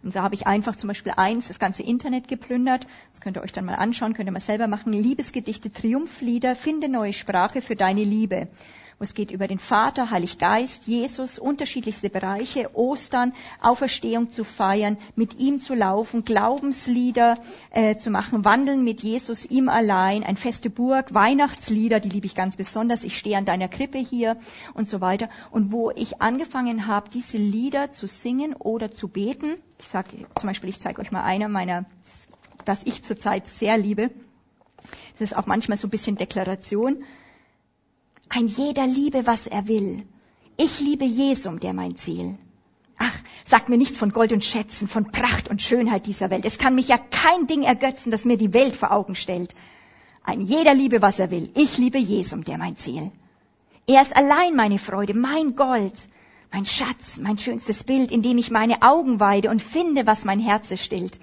[0.05, 2.87] Und so habe ich einfach zum Beispiel eins, das ganze Internet geplündert.
[3.11, 4.93] Das könnt ihr euch dann mal anschauen, könnt ihr mal selber machen.
[4.93, 8.47] Liebesgedichte, Triumphlieder, finde neue Sprache für deine Liebe
[9.03, 15.39] es geht über den Vater, Heilig Geist, Jesus, unterschiedlichste Bereiche, Ostern, Auferstehung zu feiern, mit
[15.39, 17.39] ihm zu laufen, Glaubenslieder
[17.71, 22.35] äh, zu machen, wandeln mit Jesus, ihm allein, ein feste Burg, Weihnachtslieder, die liebe ich
[22.35, 24.37] ganz besonders, ich stehe an deiner Krippe hier
[24.75, 25.29] und so weiter.
[25.51, 30.47] Und wo ich angefangen habe, diese Lieder zu singen oder zu beten, ich sage zum
[30.47, 31.85] Beispiel, ich zeige euch mal einer meiner,
[32.65, 34.11] das ich zurzeit sehr liebe,
[35.13, 37.05] das ist auch manchmal so ein bisschen Deklaration,
[38.35, 40.05] ein jeder liebe, was er will.
[40.57, 42.39] Ich liebe Jesum, der mein Ziel.
[42.99, 43.15] Ach,
[43.45, 46.47] sag mir nichts von Gold und Schätzen, von Pracht und Schönheit dieser Welt.
[46.47, 49.55] Es kann mich ja kein Ding ergötzen, das mir die Welt vor Augen stellt.
[50.25, 51.51] Ein jeder liebe, was er will.
[51.55, 53.13] Ich liebe Jesum, der mein Ziel.
[53.87, 56.09] Er ist allein meine Freude, mein Gold,
[56.53, 60.41] mein Schatz, mein schönstes Bild, in dem ich meine Augen weide und finde, was mein
[60.41, 61.21] Herz stillt.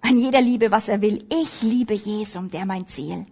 [0.00, 1.24] Ein jeder liebe, was er will.
[1.30, 3.26] Ich liebe Jesum, der mein Ziel.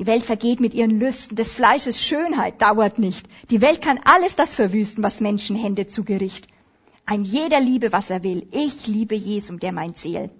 [0.00, 1.36] Die Welt vergeht mit ihren Lüsten.
[1.36, 3.28] Des Fleisches Schönheit dauert nicht.
[3.50, 6.46] Die Welt kann alles das verwüsten, was Menschenhände zu Gericht.
[7.04, 8.46] Ein jeder liebe, was er will.
[8.50, 10.30] Ich liebe Jesum, der mein Ziel.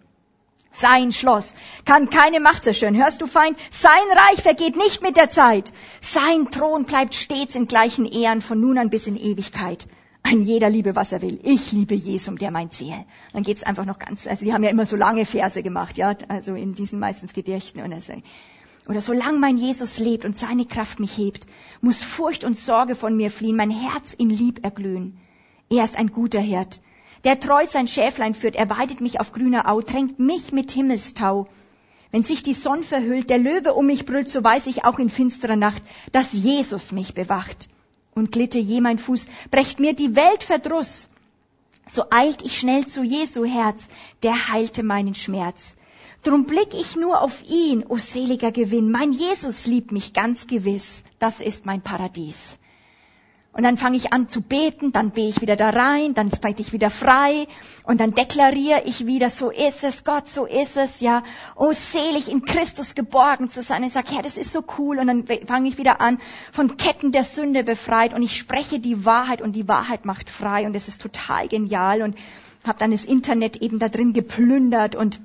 [0.72, 1.54] Sein Schloss
[1.84, 2.96] kann keine Macht zerstören.
[2.96, 3.58] Hörst du, Feind?
[3.70, 3.90] Sein
[4.30, 5.74] Reich vergeht nicht mit der Zeit.
[6.00, 9.86] Sein Thron bleibt stets in gleichen Ehren von nun an bis in Ewigkeit.
[10.22, 11.38] Ein jeder liebe, was er will.
[11.42, 13.04] Ich liebe Jesum, der mein Ziel.
[13.34, 16.14] Dann geht's einfach noch ganz, also wir haben ja immer so lange Verse gemacht, ja,
[16.28, 18.14] also in diesen meistens Gedichten und so
[18.90, 21.46] oder solange mein Jesus lebt und seine Kraft mich hebt,
[21.80, 25.16] muss Furcht und Sorge von mir fliehen, mein Herz in Lieb erglühen.
[25.70, 26.80] Er ist ein guter Hirt,
[27.22, 31.46] der treu sein Schäflein führt, er weidet mich auf grüner Au, tränkt mich mit Himmelstau.
[32.10, 35.08] Wenn sich die Sonne verhüllt, der Löwe um mich brüllt, so weiß ich auch in
[35.08, 37.68] finsterer Nacht, dass Jesus mich bewacht.
[38.12, 41.08] und glitte je mein Fuß, brecht mir die Welt Verdruss.
[41.88, 43.86] So eilt ich schnell zu Jesu Herz,
[44.24, 45.76] der heilte meinen Schmerz.
[46.22, 48.90] Drum blick ich nur auf ihn, o seliger Gewinn.
[48.90, 51.02] Mein Jesus liebt mich ganz gewiss.
[51.18, 52.58] Das ist mein Paradies.
[53.52, 56.62] Und dann fange ich an zu beten, dann behe ich wieder da rein, dann bete
[56.62, 57.48] ich wieder frei
[57.82, 61.24] und dann deklariere ich wieder, so ist es, Gott, so ist es, ja.
[61.56, 63.82] Oh, selig in Christus geborgen zu sein.
[63.82, 64.98] Ich sage, Herr, das ist so cool.
[64.98, 66.18] Und dann fange ich wieder an,
[66.52, 70.66] von Ketten der Sünde befreit und ich spreche die Wahrheit und die Wahrheit macht frei
[70.66, 72.16] und es ist total genial und
[72.64, 75.20] habe dann das Internet eben da drin geplündert und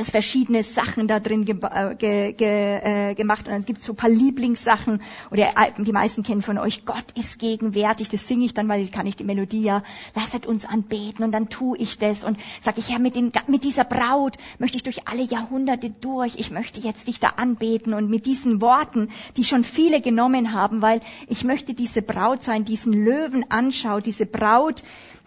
[0.00, 3.84] es verschiedene Sachen da drin ge äh, ge ge äh, gemacht und dann gibt es
[3.84, 8.46] so ein paar Lieblingssachen oder die meisten kennen von euch Gott ist gegenwärtig das singe
[8.46, 9.82] ich dann weil ich kann nicht die Melodie ja.
[10.14, 13.64] Lasset uns anbeten und dann tue ich das und sage ich ja mit dem mit
[13.64, 16.36] dieser Braut möchte ich durch alle Jahrhunderte durch.
[16.36, 20.80] Ich möchte jetzt dich da anbeten und mit diesen Worten die schon viele genommen haben
[20.80, 24.82] weil ich möchte diese Braut sein diesen Löwen anschaut diese Braut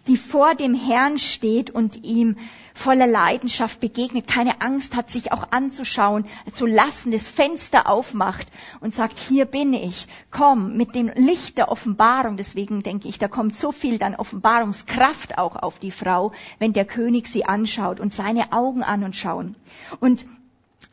[0.07, 2.37] die vor dem Herrn steht und ihm
[2.73, 8.47] voller Leidenschaft begegnet, keine Angst hat, sich auch anzuschauen, zu lassen, das Fenster aufmacht
[8.81, 12.37] und sagt, hier bin ich, komm, mit dem Licht der Offenbarung.
[12.37, 16.85] Deswegen denke ich, da kommt so viel dann Offenbarungskraft auch auf die Frau, wenn der
[16.85, 19.55] König sie anschaut und seine Augen an und schauen.
[19.99, 20.25] Und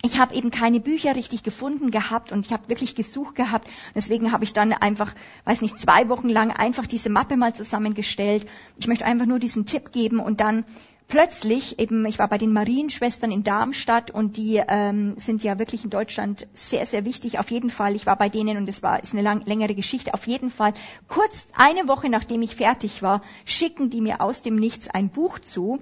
[0.03, 3.69] ich habe eben keine Bücher richtig gefunden gehabt und ich habe wirklich gesucht gehabt.
[3.95, 5.15] Deswegen habe ich dann einfach,
[5.45, 8.47] weiß nicht, zwei Wochen lang einfach diese Mappe mal zusammengestellt.
[8.79, 10.65] Ich möchte einfach nur diesen Tipp geben und dann
[11.13, 15.85] plötzlich eben, ich war bei den Marienschwestern in Darmstadt und die ähm, sind ja wirklich
[15.85, 17.39] in Deutschland sehr, sehr wichtig.
[17.39, 20.15] Auf jeden Fall, ich war bei denen und es war ist eine lang, längere Geschichte.
[20.15, 20.73] Auf jeden Fall,
[21.09, 25.39] kurz eine Woche nachdem ich fertig war, schicken die mir aus dem Nichts ein Buch
[25.39, 25.81] zu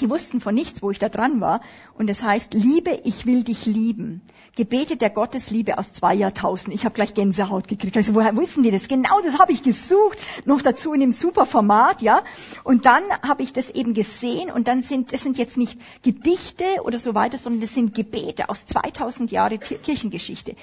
[0.00, 1.60] die wussten von nichts, wo ich da dran war.
[1.94, 4.22] Und es heißt, Liebe, ich will dich lieben.
[4.56, 6.74] Gebete der Gottesliebe aus zwei Jahrtausend.
[6.74, 7.96] Ich habe gleich Gänsehaut gekriegt.
[7.96, 8.88] Also woher wissen die das?
[8.88, 10.18] Genau das habe ich gesucht.
[10.44, 12.22] Noch dazu in dem super Format, ja.
[12.64, 16.64] Und dann habe ich das eben gesehen und dann sind, das sind jetzt nicht Gedichte
[16.84, 20.56] oder so weiter, sondern das sind Gebete aus 2000 Jahre Kirchengeschichte.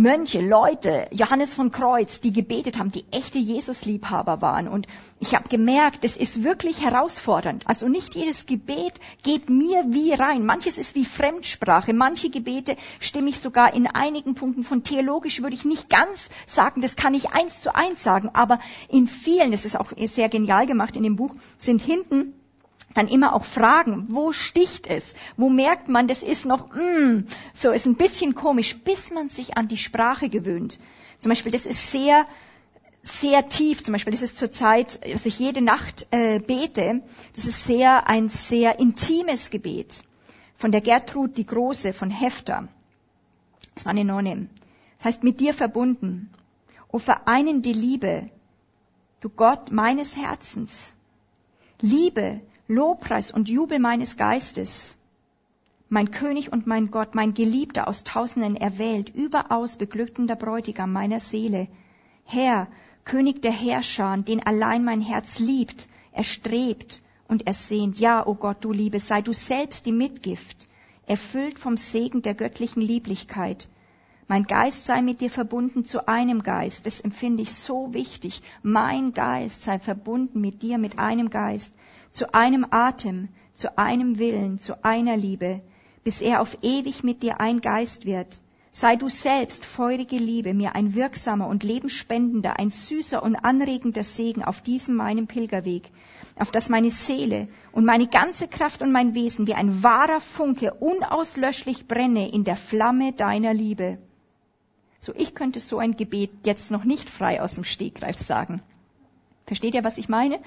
[0.00, 4.66] Mönche, Leute, Johannes von Kreuz, die gebetet haben, die echte Jesusliebhaber waren.
[4.66, 4.86] Und
[5.18, 7.64] ich habe gemerkt, das ist wirklich herausfordernd.
[7.66, 10.46] Also nicht jedes Gebet geht mir wie rein.
[10.46, 11.92] Manches ist wie Fremdsprache.
[11.92, 16.80] Manche Gebete stimme ich sogar in einigen Punkten von theologisch würde ich nicht ganz sagen,
[16.80, 18.30] das kann ich eins zu eins sagen.
[18.32, 22.39] Aber in vielen, das ist auch sehr genial gemacht in dem Buch, sind hinten
[22.94, 25.14] dann immer auch fragen, wo sticht es?
[25.36, 29.56] Wo merkt man, das ist noch, mm, so ist ein bisschen komisch, bis man sich
[29.56, 30.78] an die Sprache gewöhnt.
[31.18, 32.24] Zum Beispiel, das ist sehr,
[33.02, 33.82] sehr tief.
[33.82, 37.02] Zum Beispiel, das ist zur Zeit, dass ich jede Nacht äh, bete.
[37.34, 40.04] Das ist sehr ein sehr intimes Gebet
[40.60, 42.68] von der Gertrud die Große von Hefter.
[43.74, 44.48] Das war eine Nonne.
[44.98, 46.30] Das heißt, mit dir verbunden.
[46.92, 48.28] O vereinende Liebe,
[49.20, 50.94] du Gott meines Herzens.
[51.80, 54.96] Liebe, Lobpreis und Jubel meines Geistes.
[55.88, 61.66] Mein König und mein Gott, mein Geliebter aus Tausenden erwählt, überaus beglückender Bräutigam meiner Seele.
[62.22, 62.68] Herr,
[63.04, 67.98] König der Herrscher, den allein mein Herz liebt, erstrebt und ersehnt.
[67.98, 70.68] Ja, o oh Gott, du Liebe, sei du selbst die Mitgift,
[71.08, 73.68] erfüllt vom Segen der göttlichen Lieblichkeit.
[74.28, 76.86] Mein Geist sei mit dir verbunden zu einem Geist.
[76.86, 78.42] Das empfinde ich so wichtig.
[78.62, 81.74] Mein Geist sei verbunden mit dir, mit einem Geist
[82.10, 85.60] zu einem Atem, zu einem Willen, zu einer Liebe,
[86.04, 88.40] bis er auf ewig mit dir ein Geist wird.
[88.72, 94.44] Sei du selbst, feurige Liebe, mir ein wirksamer und lebensspendender, ein süßer und anregender Segen
[94.44, 95.90] auf diesem meinem Pilgerweg,
[96.38, 100.74] auf das meine Seele und meine ganze Kraft und mein Wesen wie ein wahrer Funke
[100.74, 103.98] unauslöschlich brenne in der Flamme deiner Liebe.
[105.00, 108.62] So, ich könnte so ein Gebet jetzt noch nicht frei aus dem Stegreif sagen.
[109.46, 110.38] Versteht ihr, was ich meine?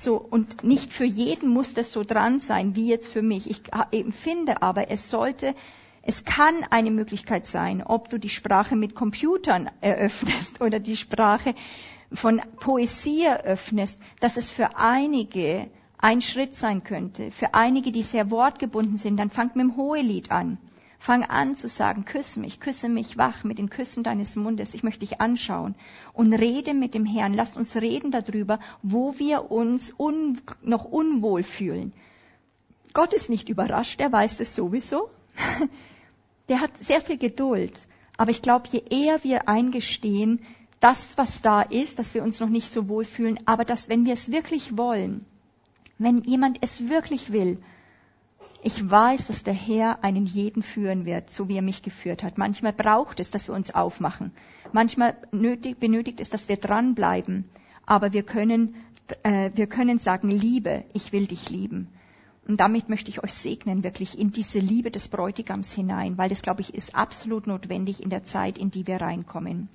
[0.00, 3.50] So, und nicht für jeden muss das so dran sein, wie jetzt für mich.
[3.50, 3.60] Ich
[3.92, 5.54] empfinde aber, es sollte,
[6.00, 11.54] es kann eine Möglichkeit sein, ob du die Sprache mit Computern eröffnest oder die Sprache
[12.10, 17.30] von Poesie eröffnest, dass es für einige ein Schritt sein könnte.
[17.30, 20.56] Für einige, die sehr wortgebunden sind, dann fangt mit dem Hohelied an.
[21.02, 24.74] Fang an zu sagen, küsse mich, küsse mich wach mit den Küssen deines Mundes.
[24.74, 25.74] Ich möchte dich anschauen
[26.12, 27.32] und rede mit dem Herrn.
[27.32, 31.94] Lasst uns reden darüber, wo wir uns un noch unwohl fühlen.
[32.92, 35.08] Gott ist nicht überrascht, er weiß es sowieso.
[36.50, 37.88] Der hat sehr viel Geduld.
[38.18, 40.40] Aber ich glaube, je eher wir eingestehen,
[40.80, 44.04] das, was da ist, dass wir uns noch nicht so wohl fühlen, aber dass, wenn
[44.04, 45.24] wir es wirklich wollen,
[45.96, 47.56] wenn jemand es wirklich will,
[48.62, 52.36] Ich weiß, dass der Herr einen jeden führen wird, so wie er mich geführt hat.
[52.36, 54.32] Manchmal braucht es, dass wir uns aufmachen.
[54.72, 57.48] Manchmal nötig, benötigt es, dass wir dranbleiben.
[57.86, 58.74] Aber wir können,
[59.22, 61.88] äh, wir können sagen, Liebe, ich will dich lieben.
[62.46, 66.42] Und damit möchte ich euch segnen, wirklich in diese Liebe des Bräutigams hinein, weil das,
[66.42, 69.68] glaube ich, ist absolut notwendig in der Zeit, in die wir reinkommen.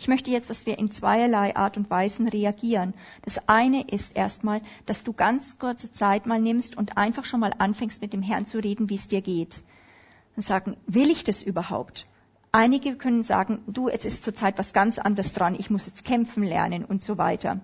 [0.00, 2.94] Ich möchte jetzt, dass wir in zweierlei Art und Weisen reagieren.
[3.20, 7.52] Das eine ist erstmal, dass du ganz kurze Zeit mal nimmst und einfach schon mal
[7.58, 9.62] anfängst, mit dem Herrn zu reden, wie es dir geht.
[10.36, 12.06] Und sagen, will ich das überhaupt?
[12.50, 16.44] Einige können sagen, du, jetzt ist zurzeit was ganz anderes dran, ich muss jetzt kämpfen
[16.44, 17.60] lernen und so weiter.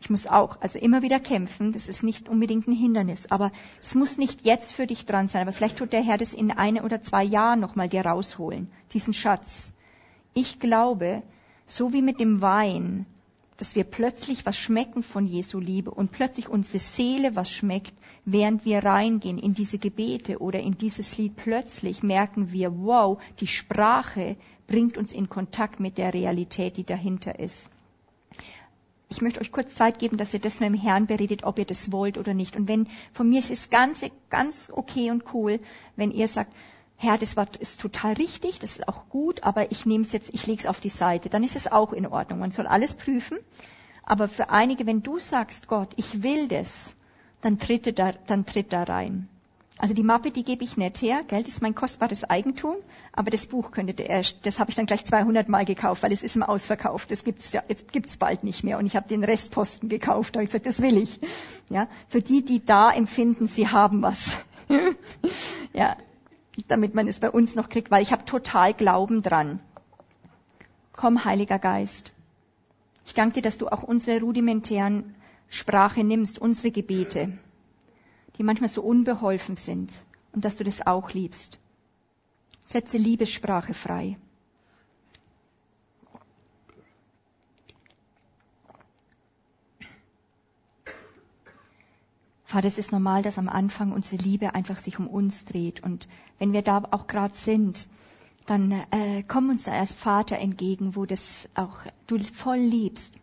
[0.00, 3.52] Ich muss auch, also immer wieder kämpfen, das ist nicht unbedingt ein Hindernis, aber
[3.82, 6.50] es muss nicht jetzt für dich dran sein, aber vielleicht tut der Herr das in
[6.50, 9.74] eine oder zwei Jahren nochmal dir rausholen, diesen Schatz.
[10.32, 11.22] Ich glaube,
[11.68, 13.06] so wie mit dem Wein,
[13.58, 17.94] dass wir plötzlich was schmecken von Jesu Liebe und plötzlich unsere Seele was schmeckt,
[18.24, 23.46] während wir reingehen in diese Gebete oder in dieses Lied, plötzlich merken wir, wow, die
[23.46, 27.68] Sprache bringt uns in Kontakt mit der Realität, die dahinter ist.
[29.10, 31.64] Ich möchte euch kurz Zeit geben, dass ihr das mit dem Herrn beredet, ob ihr
[31.64, 32.56] das wollt oder nicht.
[32.56, 35.60] Und wenn, von mir ist es ganz, ganz okay und cool,
[35.96, 36.52] wenn ihr sagt,
[37.00, 40.34] Herr, das war, ist total richtig, das ist auch gut, aber ich nehme es jetzt,
[40.34, 42.40] ich lege es auf die Seite, dann ist es auch in Ordnung.
[42.40, 43.38] Man soll alles prüfen.
[44.02, 46.96] Aber für einige, wenn du sagst, Gott, ich will das,
[47.40, 49.28] dann tritt da, dann tritt da rein.
[49.78, 52.74] Also die Mappe, die gebe ich nicht her, Geld ist mein kostbares Eigentum,
[53.12, 56.24] aber das Buch könntet ihr, das habe ich dann gleich 200 Mal gekauft, weil es
[56.24, 59.88] ist immer ausverkauft, das gibt's ja, gibt's bald nicht mehr und ich habe den Restposten
[59.88, 61.20] gekauft, da habe ich gesagt, das will ich.
[61.68, 64.38] Ja, für die, die da empfinden, sie haben was.
[65.72, 65.96] ja,
[66.66, 69.60] damit man es bei uns noch kriegt, weil ich habe total Glauben dran.
[70.92, 72.12] Komm, Heiliger Geist.
[73.06, 75.14] Ich danke dir, dass du auch unsere rudimentären
[75.48, 77.38] Sprache nimmst, unsere Gebete,
[78.36, 79.94] die manchmal so unbeholfen sind
[80.32, 81.58] und dass du das auch liebst.
[82.66, 84.18] Setze Liebessprache frei.
[92.48, 95.82] Vater, es ist normal, dass am Anfang unsere Liebe einfach sich um uns dreht.
[95.82, 97.88] Und wenn wir da auch gerade sind,
[98.46, 101.76] dann äh, komm uns da erst Vater entgegen, wo das auch
[102.06, 103.14] du voll liebst,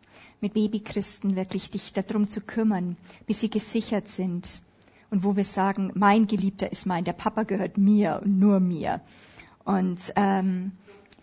[0.41, 4.61] mit Babychristen wirklich dich darum zu kümmern, bis sie gesichert sind.
[5.09, 9.01] Und wo wir sagen, mein Geliebter ist mein, der Papa gehört mir und nur mir.
[9.63, 10.73] Und ähm,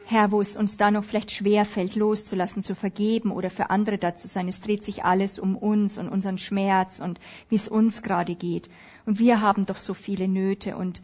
[0.04, 3.98] Herr, wo es uns da noch vielleicht schwer fällt, loszulassen, zu vergeben oder für andere
[3.98, 4.48] da zu sein.
[4.48, 8.68] Es dreht sich alles um uns und unseren Schmerz und wie es uns gerade geht.
[9.06, 11.02] Und wir haben doch so viele Nöte und,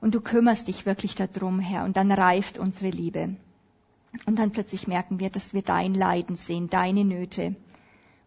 [0.00, 1.84] und du kümmerst dich wirklich darum, Herr.
[1.84, 3.36] Und dann reift unsere Liebe.
[4.26, 7.54] Und dann plötzlich merken wir, dass wir dein Leiden sehen, deine Nöte.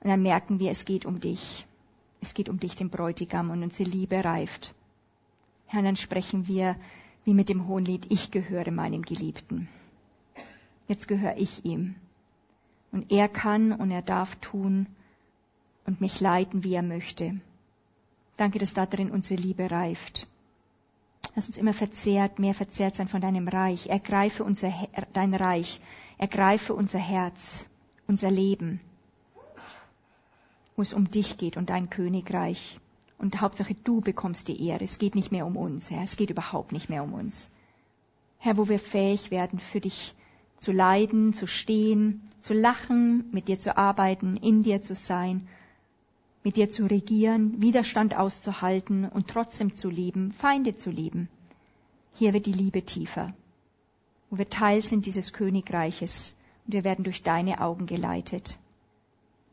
[0.02, 1.66] Und dann merken wir, es geht um dich.
[2.22, 4.74] Es geht um dich, den Bräutigam, und unsere Liebe reift.
[5.66, 6.78] Herr, dann sprechen wir
[7.26, 9.68] wie mit dem Hohenlied, ich gehöre meinem Geliebten
[10.88, 11.96] jetzt gehöre ich ihm.
[12.92, 14.88] Und er kann und er darf tun
[15.86, 17.40] und mich leiten, wie er möchte.
[18.38, 20.28] Danke, dass da drin unsere Liebe reift.
[21.36, 23.88] Lass uns immer verzehrt, mehr verzehrt sein von deinem Reich.
[23.88, 24.72] Ergreife unser,
[25.14, 25.82] dein Reich.
[26.18, 27.68] Ergreife unser Herz,
[28.08, 28.80] unser Leben,
[30.76, 32.80] wo es um dich geht und dein Königreich.
[33.18, 34.84] Und Hauptsache, du bekommst die Ehre.
[34.84, 36.04] Es geht nicht mehr um uns, Herr.
[36.04, 37.50] Es geht überhaupt nicht mehr um uns.
[38.38, 40.14] Herr, wo wir fähig werden, für dich
[40.64, 45.46] zu leiden, zu stehen, zu lachen, mit dir zu arbeiten, in dir zu sein,
[46.46, 51.28] mit dir zu regieren, Widerstand auszuhalten und trotzdem zu lieben, Feinde zu lieben.
[52.14, 53.34] Hier wird die Liebe tiefer,
[54.30, 58.58] wo wir Teil sind dieses Königreiches und wir werden durch deine Augen geleitet.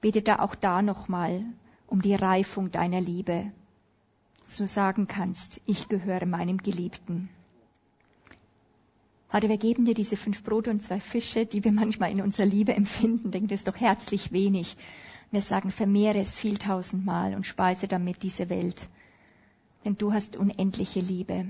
[0.01, 1.45] Bete da auch da nochmal
[1.89, 3.51] um die Reifung deiner Liebe,
[4.47, 7.31] du sagen kannst, ich gehöre meinem Geliebten.
[9.31, 12.47] Vater, wir geben dir diese fünf Brote und zwei Fische, die wir manchmal in unserer
[12.47, 13.31] Liebe empfinden.
[13.31, 14.77] Denken, das ist doch herzlich wenig.
[15.31, 18.89] Wir sagen, vermehre es viel tausendmal und speise damit diese Welt.
[19.85, 21.47] Denn du hast unendliche Liebe.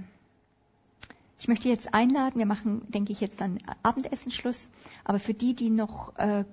[1.39, 4.73] Ich möchte jetzt einladen, wir machen, denke ich, jetzt dann Abendessenschluss,
[5.05, 6.45] aber für die, die noch äh,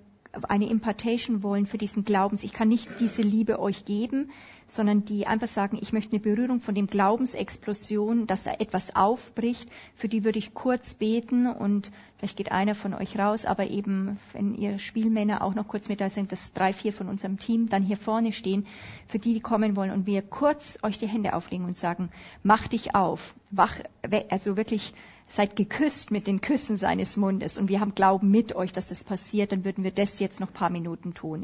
[0.47, 2.43] eine Impartation wollen für diesen Glaubens.
[2.43, 4.31] Ich kann nicht diese Liebe euch geben,
[4.67, 9.69] sondern die einfach sagen, ich möchte eine Berührung von dem Glaubensexplosion, dass da etwas aufbricht.
[9.95, 14.19] Für die würde ich kurz beten und vielleicht geht einer von euch raus, aber eben,
[14.33, 17.69] wenn ihr Spielmänner auch noch kurz mit da sind, dass drei, vier von unserem Team
[17.69, 18.67] dann hier vorne stehen,
[19.07, 22.09] für die, die kommen wollen und wir kurz euch die Hände auflegen und sagen,
[22.43, 23.79] mach dich auf, wach,
[24.29, 24.93] also wirklich
[25.27, 29.03] seid geküsst mit den Küssen seines Mundes und wir haben Glauben mit euch, dass das
[29.03, 31.43] passiert, dann würden wir das jetzt noch paar Minuten tun.